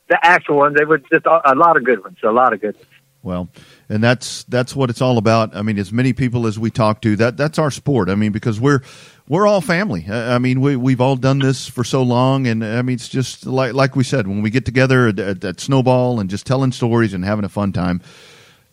[0.08, 0.76] the actual ones.
[0.78, 2.76] They were just a, a lot of good ones, a lot of good.
[2.76, 2.88] ones.
[3.26, 3.50] Well,
[3.90, 5.56] and that's that's what it's all about.
[5.56, 8.08] I mean, as many people as we talk to, that that's our sport.
[8.08, 8.82] I mean, because we're
[9.28, 10.06] we're all family.
[10.08, 13.48] I mean, we we've all done this for so long, and I mean, it's just
[13.48, 17.16] like like we said when we get together at, at, Snowball and just telling stories
[17.16, 18.00] and having a fun time.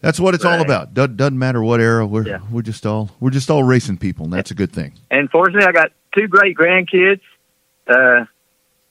[0.02, 0.92] That's what it's all about.
[0.94, 2.04] Doesn't, doesn't matter what era.
[2.06, 2.40] We're Yeah.
[2.50, 4.92] we're just all we're just all racing people, and that's a good thing.
[5.10, 7.20] And fortunately, I got two great grandkids,
[7.86, 8.26] uh,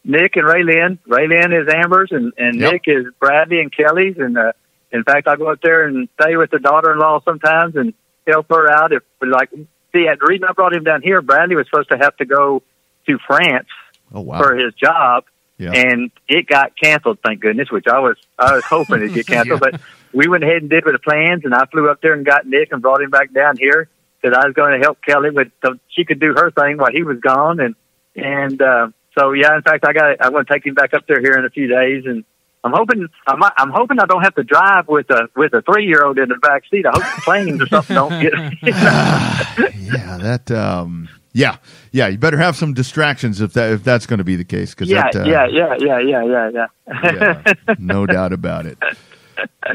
[0.05, 0.97] Nick and Raylyn.
[1.07, 2.71] Raylyn is Amber's, and, and Yep.
[2.71, 4.15] Nick is Bradley and Kelly's.
[4.17, 4.53] And uh,
[4.91, 7.93] in fact, I go up there and stay with the daughter-in-law sometimes and
[8.27, 8.91] help her out.
[8.91, 9.65] If like, see,
[10.07, 12.61] the reason I brought him down here, Bradley was supposed to have to go
[13.07, 13.67] to France
[14.13, 14.37] Oh wow!
[14.39, 15.23] for his job,
[15.57, 15.71] Yeah.
[15.73, 17.19] and it got canceled.
[17.25, 19.71] Thank goodness, which I was I was hoping it'd get canceled, Yeah.
[19.71, 19.81] but
[20.13, 22.45] we went ahead and did with the plans, and I flew up there and got
[22.45, 23.87] Nick and brought him back down here
[24.23, 26.91] that I was going to help Kelly, with so she could do her thing while
[26.91, 27.75] he was gone, and
[28.15, 31.07] and uh, so yeah, in fact, I got I'm going to take him back up
[31.07, 32.23] there here in a few days and
[32.63, 35.85] I'm hoping I'm, I'm hoping I don't have to drive with a with a three
[35.85, 36.85] year old in the back seat.
[36.85, 38.33] I hope the planes or something don't get.
[38.61, 40.51] yeah, that.
[40.51, 41.57] Um, yeah,
[41.91, 42.07] yeah.
[42.07, 44.75] You better have some distractions if that if that's going to be the case.
[44.75, 47.43] Cause yeah, that, uh, yeah, yeah, yeah, yeah, yeah, yeah.
[47.55, 48.77] yeah, no doubt about it.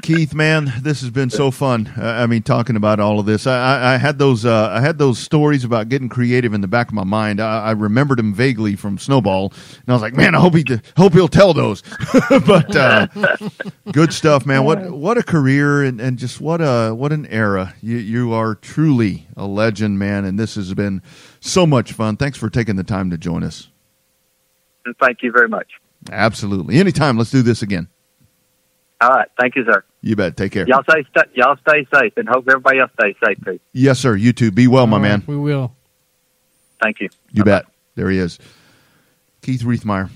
[0.02, 1.92] Keith, man, this has been so fun.
[1.96, 4.80] Uh, I mean, talking about all of this, I, I, I had those, uh, I
[4.80, 7.40] had those stories about getting creative in the back of my mind.
[7.40, 10.64] I, I remembered them vaguely from Snowball, and I was like, man, I hope he,
[10.96, 11.82] hope he'll tell those.
[12.46, 13.06] but uh,
[13.92, 14.64] good stuff, man.
[14.64, 17.74] What, what a career, and, and just what a, what an era.
[17.80, 21.02] You, you are truly a legend, man, and this has been
[21.40, 22.16] so much fun.
[22.16, 23.68] Thanks for taking the time to join us.
[25.00, 25.72] Thank you very much.
[26.10, 26.78] Absolutely.
[26.78, 27.16] Anytime.
[27.18, 27.88] Let's do this again.
[29.00, 29.28] All right.
[29.38, 29.84] Thank you, sir.
[30.00, 30.36] You bet.
[30.36, 30.66] Take care.
[30.66, 33.58] Y'all stay, st- y'all stay safe, and hope everybody else stays safe too.
[33.72, 34.14] Yes, sir.
[34.16, 34.50] You too.
[34.50, 35.24] Be well, my All right, man.
[35.26, 35.74] We will.
[36.82, 37.08] Thank you.
[37.32, 37.58] You Bye-bye.
[37.58, 37.66] bet.
[37.94, 38.38] There he is.
[39.42, 40.10] Keith Reithmeyer.